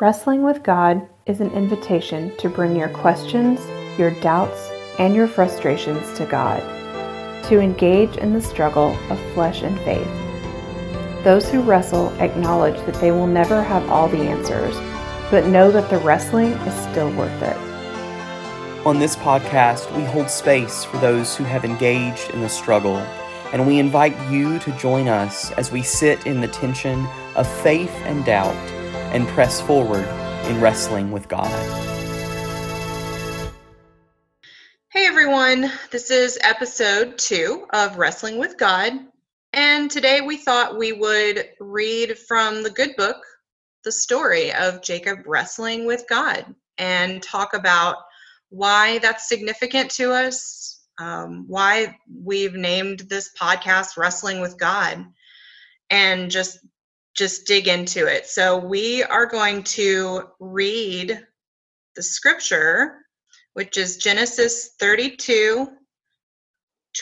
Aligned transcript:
Wrestling 0.00 0.42
with 0.42 0.62
God 0.62 1.06
is 1.26 1.42
an 1.42 1.50
invitation 1.50 2.34
to 2.38 2.48
bring 2.48 2.74
your 2.74 2.88
questions, 2.88 3.60
your 3.98 4.10
doubts, 4.22 4.70
and 4.98 5.14
your 5.14 5.28
frustrations 5.28 6.16
to 6.16 6.24
God, 6.24 6.60
to 7.44 7.60
engage 7.60 8.16
in 8.16 8.32
the 8.32 8.40
struggle 8.40 8.96
of 9.10 9.20
flesh 9.34 9.60
and 9.60 9.78
faith. 9.80 10.08
Those 11.24 11.46
who 11.46 11.60
wrestle 11.60 12.08
acknowledge 12.20 12.80
that 12.86 12.94
they 13.02 13.10
will 13.10 13.26
never 13.26 13.62
have 13.62 13.88
all 13.90 14.08
the 14.08 14.22
answers, 14.22 14.74
but 15.30 15.46
know 15.48 15.70
that 15.70 15.90
the 15.90 15.98
wrestling 15.98 16.52
is 16.52 16.90
still 16.90 17.14
worth 17.14 17.42
it. 17.42 17.56
On 18.86 18.98
this 18.98 19.14
podcast, 19.16 19.94
we 19.94 20.04
hold 20.04 20.30
space 20.30 20.84
for 20.84 20.96
those 20.96 21.36
who 21.36 21.44
have 21.44 21.66
engaged 21.66 22.30
in 22.30 22.40
the 22.40 22.48
struggle, 22.48 22.96
and 23.52 23.66
we 23.66 23.78
invite 23.78 24.18
you 24.30 24.58
to 24.60 24.72
join 24.78 25.06
us 25.06 25.52
as 25.52 25.70
we 25.70 25.82
sit 25.82 26.26
in 26.26 26.40
the 26.40 26.48
tension 26.48 27.06
of 27.36 27.46
faith 27.46 27.94
and 28.04 28.24
doubt 28.24 28.56
and 29.12 29.28
press 29.28 29.60
forward 29.60 30.04
in 30.46 30.60
wrestling 30.60 31.12
with 31.12 31.28
God. 31.28 31.50
Hey 34.90 35.06
everyone, 35.06 35.70
this 35.90 36.10
is 36.10 36.38
episode 36.42 37.16
two 37.18 37.66
of 37.72 37.98
Wrestling 37.98 38.38
with 38.38 38.58
God. 38.58 38.92
And 39.52 39.90
today 39.90 40.22
we 40.22 40.38
thought 40.38 40.78
we 40.78 40.92
would 40.92 41.48
read 41.60 42.18
from 42.18 42.62
the 42.62 42.70
good 42.70 42.96
book, 42.96 43.16
the 43.84 43.92
story 43.92 44.52
of 44.52 44.82
Jacob 44.82 45.20
wrestling 45.26 45.86
with 45.86 46.04
God, 46.08 46.54
and 46.78 47.22
talk 47.22 47.54
about 47.54 47.96
why 48.48 48.98
that's 48.98 49.28
significant 49.28 49.90
to 49.92 50.12
us, 50.12 50.80
um, 50.98 51.44
why 51.48 51.96
we've 52.22 52.54
named 52.54 53.00
this 53.00 53.30
podcast 53.38 53.96
Wrestling 53.96 54.40
with 54.40 54.58
God, 54.58 55.04
and 55.90 56.30
just 56.30 56.58
just 57.14 57.46
dig 57.46 57.68
into 57.68 58.06
it. 58.06 58.26
So 58.26 58.58
we 58.58 59.02
are 59.02 59.26
going 59.26 59.62
to 59.64 60.28
read 60.40 61.20
the 61.96 62.02
scripture, 62.02 62.98
which 63.52 63.76
is 63.76 63.98
Genesis 63.98 64.70
32, 64.80 65.68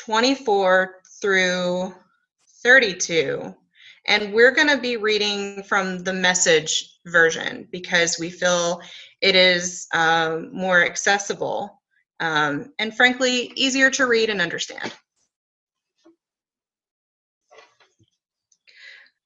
24 0.04 0.94
through 1.20 1.94
32. 2.62 3.54
And 4.08 4.32
we're 4.32 4.52
going 4.52 4.68
to 4.68 4.78
be 4.78 4.96
reading 4.96 5.62
from 5.62 6.02
the 6.02 6.12
message 6.12 6.98
version 7.06 7.68
because 7.70 8.18
we 8.18 8.30
feel 8.30 8.80
it 9.20 9.36
is 9.36 9.86
um, 9.92 10.50
more 10.52 10.84
accessible 10.84 11.80
um, 12.18 12.72
and, 12.78 12.94
frankly, 12.94 13.52
easier 13.56 13.90
to 13.90 14.06
read 14.06 14.30
and 14.30 14.40
understand. 14.40 14.92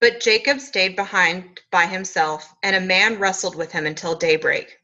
But 0.00 0.20
Jacob 0.20 0.60
stayed 0.60 0.96
behind 0.96 1.60
by 1.70 1.86
himself, 1.86 2.54
and 2.62 2.76
a 2.76 2.80
man 2.80 3.18
wrestled 3.18 3.56
with 3.56 3.72
him 3.72 3.86
until 3.86 4.14
daybreak. 4.16 4.78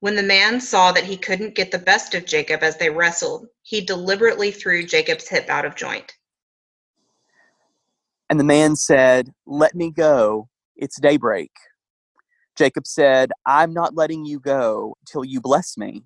When 0.00 0.16
the 0.16 0.22
man 0.22 0.60
saw 0.60 0.92
that 0.92 1.04
he 1.04 1.16
couldn't 1.16 1.54
get 1.54 1.70
the 1.70 1.78
best 1.78 2.14
of 2.14 2.24
Jacob 2.24 2.62
as 2.62 2.78
they 2.78 2.88
wrestled, 2.88 3.46
he 3.62 3.80
deliberately 3.82 4.50
threw 4.50 4.84
Jacob's 4.84 5.28
hip 5.28 5.48
out 5.50 5.66
of 5.66 5.76
joint. 5.76 6.14
And 8.30 8.40
the 8.40 8.44
man 8.44 8.76
said, 8.76 9.32
Let 9.46 9.74
me 9.74 9.90
go. 9.90 10.48
It's 10.76 10.98
daybreak. 11.00 11.50
Jacob 12.56 12.86
said, 12.86 13.30
I'm 13.46 13.74
not 13.74 13.94
letting 13.94 14.24
you 14.24 14.40
go 14.40 14.96
till 15.06 15.24
you 15.24 15.40
bless 15.40 15.76
me. 15.76 16.04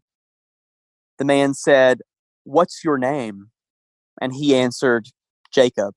The 1.19 1.24
man 1.24 1.54
said, 1.54 2.00
What's 2.42 2.82
your 2.82 2.98
name? 2.98 3.50
And 4.20 4.32
he 4.34 4.56
answered, 4.56 5.06
Jacob. 5.52 5.94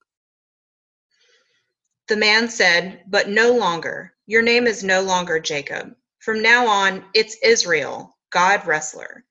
The 2.08 2.18
man 2.18 2.50
said, 2.50 3.04
But 3.08 3.30
no 3.30 3.54
longer. 3.54 4.14
Your 4.26 4.42
name 4.42 4.68
is 4.68 4.84
no 4.84 5.02
longer 5.02 5.40
Jacob. 5.40 5.94
From 6.20 6.42
now 6.42 6.68
on, 6.68 7.06
it's 7.14 7.38
Israel, 7.44 8.18
God 8.32 8.66
wrestler. 8.66 9.26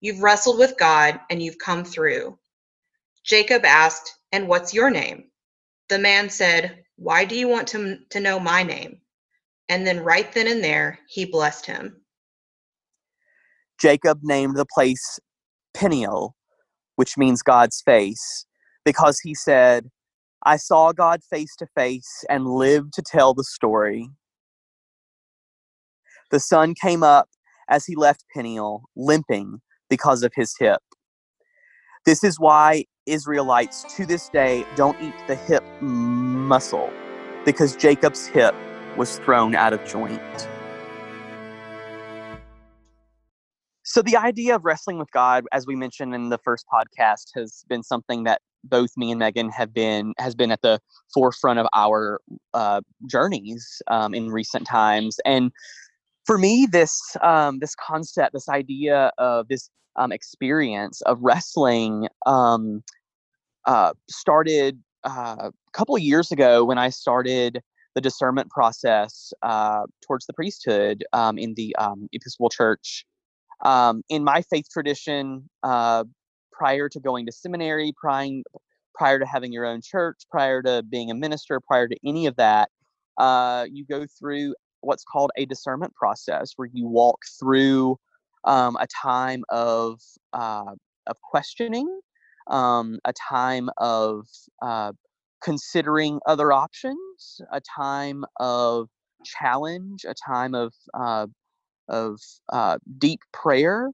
You've 0.00 0.22
wrestled 0.22 0.58
with 0.58 0.78
God 0.78 1.20
and 1.30 1.42
you've 1.42 1.58
come 1.58 1.84
through. 1.84 2.38
Jacob 3.24 3.64
asked, 3.64 4.14
And 4.32 4.46
what's 4.46 4.74
your 4.74 4.90
name? 4.90 5.30
The 5.88 5.98
man 5.98 6.28
said, 6.28 6.84
Why 6.96 7.24
do 7.24 7.34
you 7.34 7.48
want 7.48 7.68
to, 7.68 7.98
to 8.10 8.20
know 8.20 8.38
my 8.38 8.62
name? 8.62 9.00
And 9.70 9.86
then, 9.86 10.00
right 10.00 10.30
then 10.32 10.48
and 10.48 10.62
there, 10.64 10.98
he 11.08 11.24
blessed 11.24 11.66
him. 11.66 12.00
Jacob 13.80 14.20
named 14.22 14.56
the 14.56 14.66
place 14.66 15.18
Peniel, 15.74 16.34
which 16.96 17.16
means 17.16 17.42
God's 17.42 17.80
face, 17.82 18.46
because 18.84 19.20
he 19.20 19.34
said, 19.34 19.90
I 20.44 20.56
saw 20.56 20.92
God 20.92 21.20
face 21.28 21.54
to 21.56 21.66
face 21.74 22.24
and 22.30 22.46
lived 22.46 22.92
to 22.94 23.02
tell 23.02 23.34
the 23.34 23.44
story. 23.44 24.08
The 26.30 26.40
sun 26.40 26.74
came 26.80 27.02
up 27.02 27.28
as 27.68 27.86
he 27.86 27.96
left 27.96 28.24
Peniel, 28.34 28.82
limping 28.96 29.60
because 29.90 30.22
of 30.22 30.32
his 30.34 30.54
hip. 30.58 30.80
This 32.04 32.22
is 32.22 32.38
why 32.38 32.84
Israelites 33.06 33.84
to 33.96 34.06
this 34.06 34.28
day 34.28 34.64
don't 34.76 35.00
eat 35.02 35.14
the 35.26 35.34
hip 35.34 35.64
muscle, 35.80 36.90
because 37.44 37.76
Jacob's 37.76 38.26
hip 38.26 38.54
was 38.96 39.18
thrown 39.18 39.54
out 39.54 39.72
of 39.72 39.84
joint. 39.84 40.48
So, 43.84 44.02
the 44.02 44.16
idea 44.16 44.54
of 44.54 44.64
wrestling 44.64 44.98
with 44.98 45.10
God, 45.12 45.44
as 45.50 45.66
we 45.66 45.74
mentioned 45.74 46.14
in 46.14 46.28
the 46.28 46.38
first 46.38 46.66
podcast, 46.72 47.28
has 47.34 47.64
been 47.68 47.82
something 47.82 48.24
that 48.24 48.42
both 48.64 48.90
me 48.96 49.10
and 49.10 49.18
Megan 49.18 49.50
have 49.50 49.72
been 49.72 50.14
has 50.18 50.34
been 50.34 50.50
at 50.50 50.62
the 50.62 50.80
forefront 51.12 51.58
of 51.58 51.66
our 51.74 52.20
uh, 52.54 52.80
journeys 53.06 53.80
um, 53.88 54.14
in 54.14 54.30
recent 54.30 54.66
times. 54.66 55.18
And 55.24 55.52
for 56.26 56.38
me, 56.38 56.66
this 56.70 57.16
um, 57.22 57.58
this 57.58 57.74
concept, 57.74 58.32
this 58.32 58.48
idea 58.48 59.12
of 59.18 59.48
this 59.48 59.70
um, 59.96 60.12
experience 60.12 61.00
of 61.02 61.18
wrestling 61.20 62.08
um, 62.26 62.82
uh, 63.66 63.92
started 64.08 64.78
uh, 65.04 65.50
a 65.50 65.72
couple 65.72 65.96
of 65.96 66.02
years 66.02 66.30
ago 66.30 66.64
when 66.64 66.78
I 66.78 66.90
started 66.90 67.60
the 67.94 68.00
discernment 68.00 68.50
process 68.50 69.32
uh, 69.42 69.82
towards 70.06 70.26
the 70.26 70.32
priesthood 70.32 71.04
um, 71.12 71.38
in 71.38 71.54
the 71.54 71.74
um, 71.76 72.08
Episcopal 72.12 72.50
Church. 72.50 73.04
in 73.64 74.22
my 74.24 74.42
faith 74.42 74.66
tradition, 74.70 75.48
uh, 75.62 76.04
prior 76.58 76.88
to 76.88 77.00
going 77.00 77.24
to 77.26 77.32
seminary, 77.32 77.92
prior, 77.96 78.42
prior 78.94 79.18
to 79.18 79.26
having 79.26 79.52
your 79.52 79.64
own 79.64 79.80
church, 79.82 80.22
prior 80.30 80.60
to 80.62 80.82
being 80.82 81.10
a 81.10 81.14
minister, 81.14 81.60
prior 81.60 81.86
to 81.88 81.96
any 82.04 82.26
of 82.26 82.36
that, 82.36 82.68
uh, 83.18 83.66
you 83.70 83.84
go 83.84 84.06
through 84.18 84.54
what's 84.80 85.04
called 85.04 85.30
a 85.36 85.46
discernment 85.46 85.94
process 85.94 86.52
where 86.56 86.68
you 86.72 86.86
walk 86.86 87.18
through 87.38 87.96
um, 88.44 88.76
a 88.80 88.86
time 89.02 89.44
of, 89.50 90.00
uh, 90.32 90.74
of 91.06 91.16
questioning, 91.22 92.00
um, 92.48 92.98
a 93.04 93.12
time 93.12 93.70
of 93.78 94.26
uh, 94.62 94.92
considering 95.42 96.18
other 96.26 96.52
options, 96.52 97.40
a 97.52 97.60
time 97.60 98.24
of 98.40 98.88
challenge, 99.24 100.04
a 100.08 100.14
time 100.14 100.54
of, 100.54 100.72
uh, 100.94 101.26
of 101.88 102.20
uh, 102.52 102.78
deep 102.98 103.20
prayer, 103.32 103.90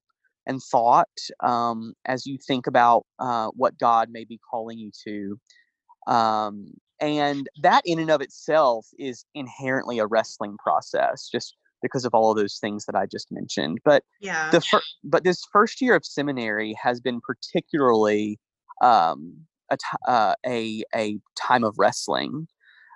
and 0.47 0.61
thought 0.61 1.09
um, 1.41 1.93
as 2.05 2.25
you 2.25 2.37
think 2.37 2.67
about 2.67 3.05
uh, 3.19 3.47
what 3.55 3.77
God 3.77 4.09
may 4.11 4.25
be 4.25 4.39
calling 4.49 4.77
you 4.77 4.91
to. 5.05 5.39
Um, 6.11 6.73
and 7.01 7.49
that, 7.61 7.81
in 7.85 7.99
and 7.99 8.09
of 8.09 8.21
itself, 8.21 8.87
is 8.97 9.25
inherently 9.33 9.99
a 9.99 10.07
wrestling 10.07 10.57
process, 10.57 11.27
just 11.29 11.55
because 11.81 12.05
of 12.05 12.13
all 12.13 12.31
of 12.31 12.37
those 12.37 12.57
things 12.57 12.85
that 12.85 12.95
I 12.95 13.05
just 13.05 13.27
mentioned. 13.31 13.79
But 13.83 14.03
yeah, 14.21 14.49
the 14.51 14.61
fir- 14.61 14.81
but 15.03 15.23
this 15.23 15.43
first 15.51 15.81
year 15.81 15.95
of 15.95 16.05
seminary 16.05 16.73
has 16.81 17.01
been 17.01 17.19
particularly 17.21 18.39
um, 18.81 19.45
a, 19.69 19.77
t- 19.77 19.97
uh, 20.07 20.35
a 20.45 20.83
a 20.95 21.19
time 21.35 21.63
of 21.63 21.75
wrestling, 21.77 22.47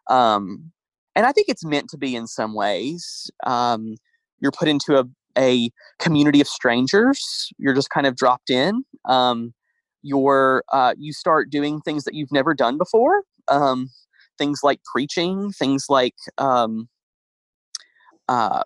um, 0.09 0.71
and 1.15 1.25
I 1.25 1.31
think 1.33 1.49
it's 1.49 1.65
meant 1.65 1.89
to 1.89 1.97
be 1.97 2.15
in 2.15 2.25
some 2.25 2.53
ways. 2.53 3.29
Um, 3.45 3.95
you're 4.39 4.51
put 4.51 4.69
into 4.69 4.97
a 4.97 5.03
a 5.37 5.69
community 5.99 6.41
of 6.41 6.47
strangers. 6.47 7.51
You're 7.57 7.73
just 7.73 7.89
kind 7.89 8.07
of 8.07 8.15
dropped 8.15 8.49
in. 8.49 8.83
Um, 9.05 9.53
you're 10.01 10.63
uh, 10.71 10.93
you 10.97 11.13
start 11.13 11.49
doing 11.49 11.81
things 11.81 12.03
that 12.05 12.13
you've 12.13 12.31
never 12.31 12.53
done 12.53 12.77
before. 12.77 13.23
Um, 13.47 13.89
things 14.37 14.61
like 14.63 14.79
preaching, 14.91 15.51
things 15.51 15.85
like 15.89 16.15
um, 16.37 16.87
uh, 18.27 18.63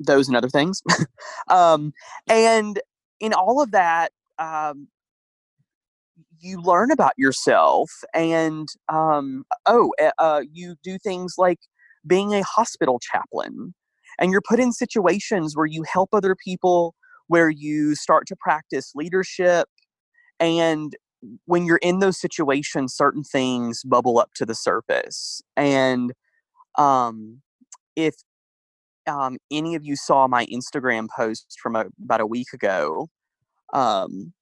those 0.00 0.28
and 0.28 0.36
other 0.36 0.48
things. 0.48 0.82
um, 1.48 1.92
and 2.28 2.80
in 3.20 3.32
all 3.32 3.60
of 3.60 3.72
that, 3.72 4.12
um, 4.38 4.88
you 6.40 6.60
learn 6.60 6.92
about 6.92 7.14
yourself, 7.16 7.90
and 8.14 8.68
um, 8.88 9.44
oh, 9.66 9.92
uh, 10.18 10.42
you 10.52 10.76
do 10.84 10.98
things 10.98 11.34
like 11.36 11.58
being 12.06 12.32
a 12.32 12.42
hospital 12.42 13.00
chaplain 13.00 13.74
and 14.18 14.32
you're 14.32 14.42
put 14.42 14.60
in 14.60 14.72
situations 14.72 15.56
where 15.56 15.66
you 15.66 15.84
help 15.84 16.10
other 16.12 16.34
people 16.34 16.94
where 17.28 17.50
you 17.50 17.94
start 17.94 18.26
to 18.26 18.36
practice 18.36 18.92
leadership 18.94 19.68
and 20.40 20.96
when 21.46 21.64
you're 21.64 21.80
in 21.82 21.98
those 21.98 22.18
situations 22.18 22.94
certain 22.94 23.22
things 23.22 23.82
bubble 23.82 24.18
up 24.18 24.30
to 24.34 24.46
the 24.46 24.54
surface. 24.54 25.42
And 25.56 26.12
um, 26.76 27.42
if 27.96 28.14
um, 29.06 29.38
any 29.50 29.74
of 29.74 29.84
you 29.84 29.96
saw 29.96 30.28
my 30.28 30.46
Instagram 30.46 31.08
post 31.14 31.58
from 31.60 31.76
a, 31.76 31.86
about 32.02 32.20
a 32.20 32.26
week 32.26 32.52
ago, 32.52 33.08
um, 33.72 34.32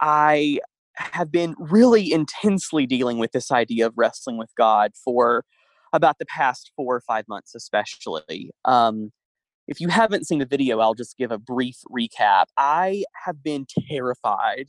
I 0.00 0.60
have 0.94 1.30
been 1.30 1.54
really 1.58 2.12
intensely 2.12 2.86
dealing 2.86 3.18
with 3.18 3.32
this 3.32 3.50
idea 3.50 3.86
of 3.86 3.94
wrestling 3.96 4.38
with 4.38 4.50
God 4.56 4.92
for 5.02 5.44
about 5.92 6.18
the 6.18 6.26
past 6.26 6.70
four 6.76 6.94
or 6.96 7.00
five 7.00 7.26
months, 7.28 7.54
especially. 7.54 8.50
Um, 8.64 9.12
if 9.66 9.80
you 9.80 9.88
haven't 9.88 10.26
seen 10.26 10.40
the 10.40 10.46
video, 10.46 10.80
I'll 10.80 10.94
just 10.94 11.16
give 11.16 11.30
a 11.30 11.38
brief 11.38 11.76
recap. 11.90 12.46
I 12.56 13.04
have 13.24 13.42
been 13.42 13.66
terrified 13.88 14.66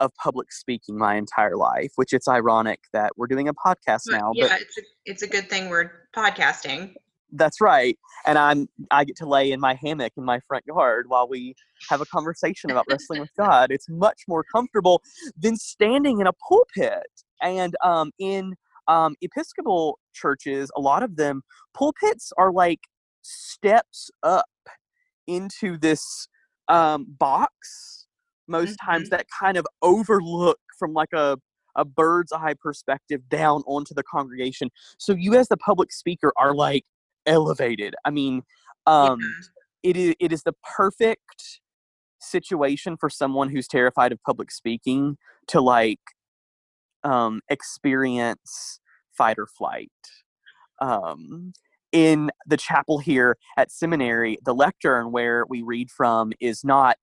of 0.00 0.12
public 0.14 0.52
speaking 0.52 0.96
my 0.96 1.16
entire 1.16 1.56
life, 1.56 1.90
which 1.96 2.12
it's 2.12 2.28
ironic 2.28 2.80
that 2.92 3.12
we're 3.16 3.26
doing 3.26 3.48
a 3.48 3.54
podcast 3.54 4.02
now. 4.08 4.30
Yeah, 4.34 4.48
but 4.48 4.60
it's 4.60 4.78
a, 4.78 4.82
it's 5.06 5.22
a 5.22 5.26
good 5.26 5.50
thing 5.50 5.68
we're 5.68 5.90
podcasting. 6.14 6.94
That's 7.32 7.60
right. 7.60 7.98
And 8.26 8.38
I'm 8.38 8.68
I 8.90 9.04
get 9.04 9.16
to 9.16 9.26
lay 9.26 9.52
in 9.52 9.60
my 9.60 9.74
hammock 9.74 10.12
in 10.16 10.24
my 10.24 10.40
front 10.46 10.64
yard 10.66 11.06
while 11.08 11.28
we 11.28 11.54
have 11.90 12.00
a 12.00 12.06
conversation 12.06 12.70
about 12.70 12.86
wrestling 12.90 13.20
with 13.20 13.34
God. 13.36 13.70
It's 13.70 13.88
much 13.88 14.22
more 14.28 14.44
comfortable 14.44 15.02
than 15.36 15.56
standing 15.56 16.20
in 16.20 16.26
a 16.26 16.32
pulpit. 16.32 17.06
And 17.42 17.76
um, 17.84 18.12
in 18.18 18.54
um, 18.88 19.14
Episcopal 19.20 19.98
churches, 20.12 20.70
a 20.76 20.80
lot 20.80 21.02
of 21.02 21.16
them 21.16 21.42
pulpits 21.74 22.32
are 22.38 22.52
like 22.52 22.80
steps 23.22 24.10
up 24.22 24.46
into 25.26 25.76
this 25.78 26.28
um, 26.68 27.06
box 27.08 28.06
most 28.48 28.70
mm-hmm. 28.70 28.90
times 28.90 29.10
that 29.10 29.26
kind 29.38 29.56
of 29.56 29.66
overlook 29.82 30.58
from 30.78 30.92
like 30.92 31.12
a 31.14 31.36
a 31.76 31.84
bird's 31.84 32.32
eye 32.32 32.54
perspective 32.60 33.20
down 33.28 33.62
onto 33.66 33.94
the 33.94 34.02
congregation. 34.02 34.68
So 34.98 35.14
you 35.14 35.36
as 35.36 35.46
the 35.48 35.56
public 35.56 35.92
speaker 35.92 36.32
are 36.36 36.52
like 36.52 36.82
elevated. 37.24 37.94
I 38.04 38.10
mean, 38.10 38.42
um, 38.86 39.20
yeah. 39.20 39.90
it 39.90 39.96
is 39.96 40.14
it 40.18 40.32
is 40.32 40.42
the 40.42 40.54
perfect 40.76 41.60
situation 42.20 42.96
for 42.98 43.08
someone 43.08 43.48
who's 43.48 43.68
terrified 43.68 44.10
of 44.10 44.20
public 44.24 44.50
speaking 44.50 45.16
to 45.46 45.60
like 45.60 46.00
um, 47.04 47.40
experience 47.48 48.80
fight 49.16 49.38
or 49.38 49.46
flight. 49.46 49.90
Um, 50.80 51.52
in 51.90 52.30
the 52.46 52.56
chapel 52.56 52.98
here 52.98 53.36
at 53.56 53.72
seminary, 53.72 54.38
the 54.44 54.54
lectern 54.54 55.10
where 55.10 55.44
we 55.48 55.62
read 55.62 55.90
from 55.90 56.32
is 56.38 56.62
not 56.62 56.96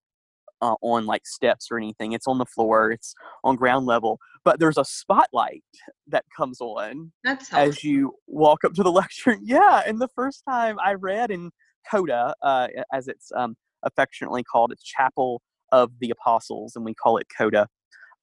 uh, 0.62 0.76
on 0.82 1.06
like 1.06 1.26
steps 1.26 1.68
or 1.70 1.78
anything. 1.78 2.14
It's 2.14 2.28
on 2.28 2.38
the 2.38 2.46
floor. 2.46 2.92
It's 2.92 3.14
on 3.44 3.56
ground 3.56 3.86
level. 3.86 4.20
But 4.44 4.60
there's 4.60 4.78
a 4.78 4.86
spotlight 4.86 5.64
that 6.08 6.26
comes 6.36 6.62
on 6.62 7.12
That's 7.24 7.52
as 7.54 7.84
you 7.84 8.14
walk 8.28 8.64
up 8.64 8.74
to 8.74 8.84
the 8.84 8.92
lectern. 8.92 9.42
Yeah, 9.44 9.82
and 9.86 10.00
the 10.00 10.08
first 10.16 10.44
time 10.48 10.78
I 10.84 10.94
read 10.94 11.32
in 11.32 11.52
COTA, 11.90 12.36
uh, 12.42 12.68
as 12.94 13.08
it's 13.08 13.32
um, 13.36 13.56
affectionately 13.84 14.44
called, 14.44 14.72
it's 14.72 14.84
Chapel 14.84 15.42
of 15.72 15.92
the 16.00 16.12
Apostles, 16.12 16.76
and 16.76 16.86
we 16.86 16.94
call 16.94 17.18
it 17.18 17.28
COTA. 17.36 17.68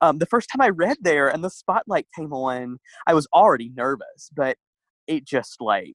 Um, 0.03 0.19
the 0.19 0.27
first 0.27 0.51
time 0.51 0.61
I 0.61 0.69
read 0.69 0.99
there 1.01 1.29
and 1.29 1.43
the 1.45 1.49
spotlight 1.49 2.09
came 2.15 2.33
on, 2.33 2.79
I 3.07 3.15
was 3.15 3.29
already 3.33 3.71
nervous, 3.75 4.31
but 4.35 4.59
it 5.07 5.25
just 5.25 5.61
like 5.61 5.95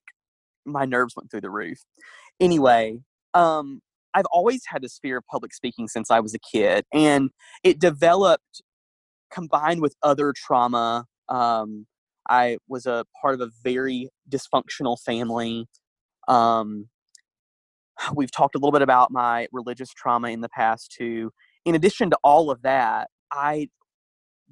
my 0.64 0.86
nerves 0.86 1.14
went 1.14 1.30
through 1.30 1.42
the 1.42 1.50
roof. 1.50 1.78
Anyway, 2.40 3.00
um, 3.34 3.80
I've 4.14 4.26
always 4.32 4.62
had 4.66 4.82
this 4.82 4.98
fear 5.00 5.18
of 5.18 5.24
public 5.30 5.52
speaking 5.52 5.88
since 5.88 6.10
I 6.10 6.20
was 6.20 6.34
a 6.34 6.38
kid, 6.38 6.86
and 6.92 7.30
it 7.62 7.78
developed 7.78 8.62
combined 9.30 9.82
with 9.82 9.94
other 10.02 10.32
trauma. 10.34 11.04
Um, 11.28 11.86
I 12.30 12.56
was 12.66 12.86
a 12.86 13.04
part 13.20 13.34
of 13.34 13.42
a 13.42 13.50
very 13.62 14.08
dysfunctional 14.30 14.98
family. 14.98 15.66
Um, 16.28 16.88
we've 18.14 18.30
talked 18.30 18.54
a 18.54 18.58
little 18.58 18.72
bit 18.72 18.82
about 18.82 19.10
my 19.10 19.48
religious 19.52 19.90
trauma 19.90 20.28
in 20.30 20.40
the 20.40 20.48
past 20.48 20.94
too. 20.96 21.30
In 21.66 21.74
addition 21.74 22.08
to 22.10 22.18
all 22.24 22.50
of 22.50 22.62
that, 22.62 23.08
I 23.30 23.68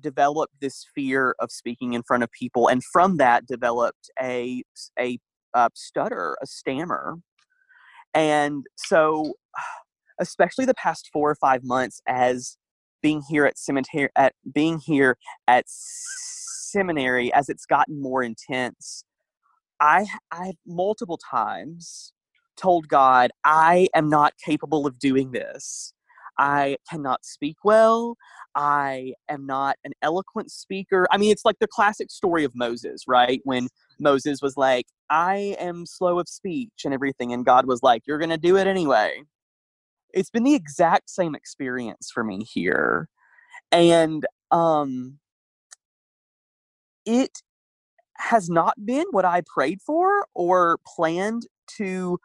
developed 0.01 0.55
this 0.61 0.85
fear 0.95 1.35
of 1.39 1.51
speaking 1.51 1.95
in 1.95 2.03
front 2.03 2.23
of 2.23 2.31
people, 2.33 2.69
and 2.69 2.83
from 2.85 3.17
that 3.19 3.47
developed 3.47 4.11
a 4.23 4.63
a, 4.99 5.19
a 5.55 5.71
stutter, 5.75 6.37
a 6.43 6.47
stammer. 6.47 7.17
And 8.15 8.65
so, 8.77 9.35
especially 10.21 10.65
the 10.65 10.75
past 10.75 11.11
four 11.13 11.31
or 11.31 11.37
five 11.37 11.63
months, 11.65 12.01
as 12.07 12.57
being 13.03 13.23
here 13.29 13.45
at 13.47 13.59
cemetery, 13.59 14.09
at 14.17 14.35
being 14.55 14.79
here 14.79 15.17
at 15.49 15.65
seminary, 15.67 17.33
as 17.33 17.49
it's 17.49 17.67
gotten 17.67 18.01
more 18.01 18.23
intense, 18.23 19.05
I 19.81 20.07
I've 20.33 20.57
multiple 20.67 21.19
times 21.19 22.13
told 22.57 22.89
God, 22.89 23.31
I 23.45 23.89
am 23.95 24.09
not 24.09 24.35
capable 24.45 24.87
of 24.87 24.99
doing 24.99 25.33
this. 25.33 25.93
I 26.39 26.77
cannot 26.91 27.25
speak 27.25 27.57
well. 27.65 28.17
I 28.55 29.15
am 29.29 29.47
not 29.47 29.77
an 29.85 29.93
eloquent 30.03 30.51
speaker. 30.51 31.07
I 31.11 31.19
mean, 31.19 31.31
it's 31.31 31.45
like 31.45 31.59
the 31.61 31.67
classic 31.67 32.11
story 32.11 32.45
of 32.45 32.55
Moses, 32.55 33.05
right? 33.07 33.41
When 33.45 33.69
Moses 33.99 34.41
was 34.43 34.57
like, 34.57 34.87
I 35.11 35.57
am 35.59 35.87
slow 35.87 36.19
of 36.19 36.29
speech 36.29 36.83
and 36.85 36.93
everything. 36.93 37.33
And 37.33 37.45
God 37.45 37.67
was 37.67 37.83
like, 37.83 38.03
You're 38.07 38.19
going 38.19 38.31
to 38.31 38.37
do 38.37 38.57
it 38.57 38.67
anyway. 38.67 39.23
It's 40.13 40.31
been 40.31 40.45
the 40.45 40.55
exact 40.55 41.11
same 41.11 41.35
experience 41.35 42.11
for 42.13 42.25
me 42.25 42.45
here. 42.45 43.09
And 43.73 44.25
um, 44.51 45.19
it 47.05 47.43
has 48.19 48.49
not 48.49 48.75
been 48.85 49.07
what 49.11 49.25
I 49.25 49.43
prayed 49.47 49.81
for 49.83 50.27
or 50.35 50.79
planned 50.87 51.47
to 51.77 52.19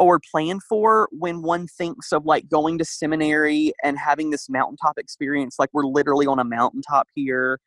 or 0.00 0.20
planned 0.30 0.62
for 0.64 1.08
when 1.12 1.42
one 1.42 1.68
thinks 1.68 2.12
of 2.12 2.24
like 2.24 2.48
going 2.48 2.78
to 2.78 2.84
seminary 2.84 3.72
and 3.84 3.98
having 3.98 4.30
this 4.30 4.48
mountaintop 4.48 4.98
experience 4.98 5.56
like 5.58 5.70
we're 5.72 5.84
literally 5.84 6.26
on 6.26 6.40
a 6.40 6.44
mountaintop 6.44 7.06
here 7.14 7.60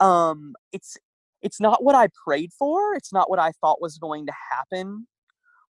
um 0.00 0.54
it's 0.72 0.96
it's 1.42 1.60
not 1.60 1.84
what 1.84 1.94
I 1.94 2.08
prayed 2.24 2.52
for. 2.52 2.94
It's 2.94 3.12
not 3.12 3.30
what 3.30 3.38
I 3.38 3.52
thought 3.60 3.80
was 3.80 3.98
going 3.98 4.26
to 4.26 4.32
happen 4.50 5.06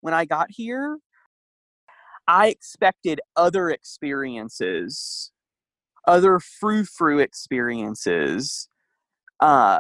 when 0.02 0.14
I 0.14 0.26
got 0.26 0.48
here. 0.50 0.98
I 2.28 2.48
expected 2.48 3.22
other 3.36 3.70
experiences, 3.70 5.32
other 6.08 6.40
frou 6.40 6.84
frou 6.84 7.20
experiences 7.20 8.70
uh, 9.40 9.80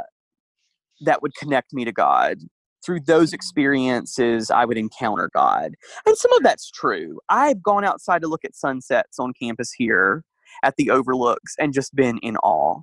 that 1.01 1.21
would 1.21 1.35
connect 1.35 1.73
me 1.73 1.85
to 1.85 1.91
God. 1.91 2.39
Through 2.87 3.01
those 3.01 3.33
experiences, 3.33 4.49
I 4.49 4.63
would 4.63 4.77
encounter 4.77 5.29
God. 5.35 5.75
And 6.05 6.17
some 6.17 6.31
of 6.31 6.41
that's 6.41 6.71
true. 6.71 7.19
I've 7.27 7.61
gone 7.61 7.83
outside 7.83 8.21
to 8.21 8.29
look 8.29 8.45
at 8.45 8.55
sunsets 8.55 9.19
on 9.19 9.33
campus 9.39 9.73
here 9.73 10.23
at 10.63 10.73
the 10.77 10.89
overlooks 10.89 11.53
and 11.59 11.73
just 11.73 11.93
been 11.93 12.17
in 12.19 12.37
awe. 12.37 12.79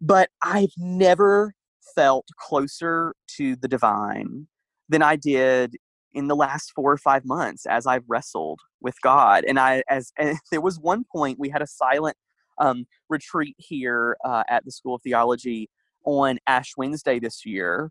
But 0.00 0.30
I've 0.40 0.72
never 0.76 1.52
felt 1.96 2.28
closer 2.38 3.16
to 3.38 3.56
the 3.56 3.66
divine 3.66 4.46
than 4.88 5.02
I 5.02 5.16
did 5.16 5.74
in 6.12 6.28
the 6.28 6.36
last 6.36 6.70
four 6.76 6.92
or 6.92 6.96
five 6.96 7.24
months 7.24 7.66
as 7.66 7.88
I've 7.88 8.04
wrestled 8.06 8.60
with 8.80 8.94
God. 9.02 9.44
And 9.48 9.58
I, 9.58 9.82
as 9.88 10.12
and 10.18 10.38
there 10.52 10.60
was 10.60 10.78
one 10.78 11.04
point 11.12 11.40
we 11.40 11.48
had 11.48 11.60
a 11.60 11.66
silent 11.66 12.16
um, 12.58 12.86
retreat 13.08 13.56
here 13.58 14.16
uh, 14.24 14.44
at 14.48 14.64
the 14.64 14.70
School 14.70 14.94
of 14.94 15.02
Theology 15.02 15.68
on 16.04 16.38
Ash 16.46 16.74
Wednesday 16.76 17.18
this 17.18 17.44
year. 17.44 17.90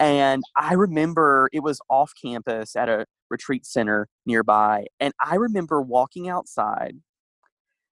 And 0.00 0.42
I 0.56 0.74
remember 0.74 1.48
it 1.52 1.60
was 1.60 1.80
off 1.88 2.12
campus 2.20 2.76
at 2.76 2.88
a 2.88 3.06
retreat 3.30 3.64
center 3.64 4.08
nearby. 4.26 4.86
And 5.00 5.12
I 5.24 5.36
remember 5.36 5.80
walking 5.80 6.28
outside 6.28 6.96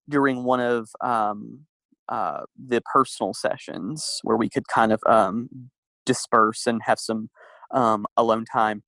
during 0.09 0.45
one 0.45 0.61
of 0.61 0.89
um, 1.01 1.61
uh, 2.09 2.41
the 2.57 2.81
personal 2.93 3.35
sessions 3.35 4.19
where 4.23 4.37
we 4.37 4.49
could 4.49 4.69
kind 4.69 4.93
of 4.93 5.01
um, 5.07 5.49
disperse 6.05 6.67
and 6.67 6.83
have 6.85 6.99
some 6.99 7.31
um, 7.71 8.05
alone 8.17 8.45
time. 8.45 8.83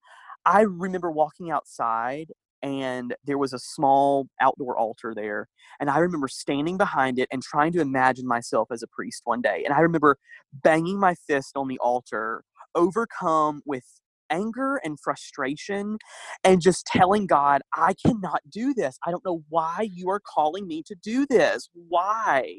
I 0.45 0.63
remember 0.63 1.11
walking 1.11 1.51
outside 1.51 2.33
and 2.63 3.15
there 3.25 3.37
was 3.37 3.53
a 3.53 3.59
small 3.59 4.27
outdoor 4.41 4.77
altar 4.79 5.13
there. 5.15 5.49
And 5.81 5.91
I 5.91 5.99
remember 5.99 6.29
standing 6.29 6.79
behind 6.79 7.19
it 7.19 7.29
and 7.31 7.43
trying 7.43 7.73
to 7.73 7.81
imagine 7.81 8.27
myself 8.27 8.69
as 8.73 8.83
a 8.83 8.87
priest 8.87 9.21
one 9.25 9.43
day. 9.43 9.63
And 9.65 9.75
I 9.75 9.81
remember 9.81 10.17
banging 10.53 10.99
my 10.99 11.15
fist 11.15 11.53
on 11.57 11.69
the 11.69 11.79
altar, 11.79 12.43
overcome 12.75 13.63
with 13.65 13.85
anger 14.31 14.81
and 14.83 14.99
frustration, 15.01 15.99
and 16.43 16.61
just 16.61 16.87
telling 16.87 17.27
God, 17.27 17.63
I 17.75 17.95
cannot 18.05 18.41
do 18.51 18.75
this. 18.75 18.99
I 19.07 19.11
don't 19.11 19.25
know 19.25 19.43
why 19.49 19.89
you 19.93 20.09
are 20.11 20.21
calling 20.21 20.67
me 20.67 20.83
to 20.87 20.95
do 20.95 21.27
this. 21.27 21.69
Why? 21.73 22.55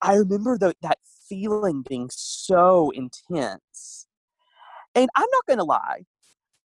I 0.00 0.14
remember 0.14 0.58
the, 0.58 0.74
that 0.82 0.98
feeling 1.28 1.84
being 1.88 2.08
so 2.12 2.90
intense. 2.90 4.06
And 4.94 5.08
I'm 5.16 5.28
not 5.32 5.46
going 5.46 5.58
to 5.58 5.64
lie, 5.64 6.02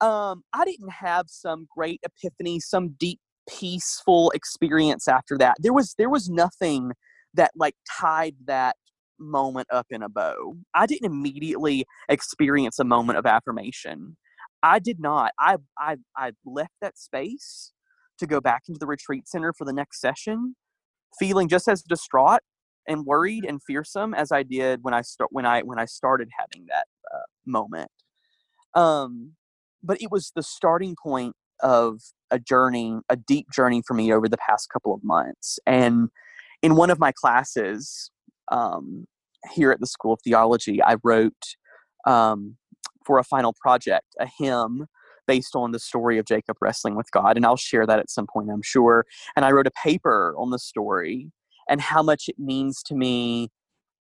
um, 0.01 0.43
I 0.53 0.65
didn't 0.65 0.91
have 0.91 1.27
some 1.29 1.67
great 1.75 2.01
epiphany, 2.03 2.61
some 2.61 2.97
deep, 2.99 3.21
peaceful 3.49 4.31
experience 4.31 5.09
after 5.09 5.37
that. 5.39 5.57
There 5.61 5.73
was 5.73 5.95
there 5.99 6.11
was 6.11 6.29
nothing 6.29 6.93
that 7.35 7.51
like 7.57 7.75
tied 7.99 8.35
that 8.47 8.77
moment 9.21 9.69
up 9.71 9.87
in 9.91 10.03
a 10.03 10.09
bow. 10.09 10.57
I 10.75 10.87
didn't 10.87 11.07
immediately 11.07 11.85
experience 12.09 12.79
a 12.79 12.85
moment 12.85 13.19
of 13.19 13.27
affirmation. 13.27 14.17
I 14.63 14.79
did 14.79 15.01
not. 15.01 15.33
I 15.39 15.57
I 15.79 15.97
I 16.17 16.33
left 16.45 16.75
that 16.81 16.99
space 16.99 17.73
to 18.19 18.27
go 18.27 18.41
back 18.41 18.63
into 18.69 18.79
the 18.79 18.87
retreat 18.87 19.29
center 19.29 19.53
for 19.57 19.65
the 19.65 19.73
next 19.73 20.01
session, 20.01 20.55
feeling 21.19 21.49
just 21.49 21.69
as 21.69 21.83
distraught 21.83 22.41
and 22.87 23.07
worried 23.07 23.45
and 23.45 23.63
fearsome 23.63 24.15
as 24.15 24.33
I 24.33 24.43
did 24.43 24.81
when 24.83 24.95
I 24.95 25.03
start 25.03 25.31
when 25.33 25.47
I 25.47 25.63
when 25.63 25.79
I 25.79 25.85
started 25.85 26.29
having 26.39 26.67
that 26.69 26.87
uh, 27.13 27.27
moment. 27.47 27.91
Um, 28.75 29.33
but 29.83 30.01
it 30.03 30.11
was 30.11 30.33
the 30.35 30.43
starting 30.43 30.95
point 31.03 31.35
of 31.63 32.01
a 32.31 32.39
journey, 32.39 32.99
a 33.09 33.17
deep 33.17 33.47
journey 33.53 33.83
for 33.87 33.95
me 33.95 34.13
over 34.13 34.29
the 34.29 34.39
past 34.39 34.69
couple 34.73 34.95
of 34.95 35.03
months. 35.03 35.59
And 35.67 36.09
in 36.63 36.77
one 36.77 36.91
of 36.91 36.99
my 36.99 37.13
classes 37.13 38.11
um, 38.51 39.07
here 39.53 39.71
at 39.71 39.81
the 39.81 39.87
School 39.87 40.13
of 40.13 40.21
Theology, 40.23 40.83
I 40.83 40.97
wrote 41.03 41.57
um, 42.07 42.57
for 43.05 43.19
a 43.19 43.25
final 43.25 43.55
project 43.61 44.07
a 44.19 44.27
hymn 44.39 44.87
based 45.27 45.55
on 45.55 45.71
the 45.71 45.79
story 45.79 46.19
of 46.19 46.27
Jacob 46.27 46.57
wrestling 46.61 46.97
with 46.97 47.11
God. 47.13 47.37
And 47.37 47.47
I'll 47.47 47.57
share 47.57 47.87
that 47.87 48.01
at 48.01 48.11
some 48.11 48.27
point, 48.27 48.51
I'm 48.51 48.63
sure. 48.63 49.07
And 49.37 49.45
I 49.45 49.53
wrote 49.53 49.67
a 49.67 49.71
paper 49.71 50.35
on 50.37 50.51
the 50.51 50.59
story 50.59 51.31
and 51.69 51.81
how 51.81 52.03
much 52.03 52.25
it 52.29 52.37
means 52.39 52.83
to 52.85 52.95
me 52.95 53.51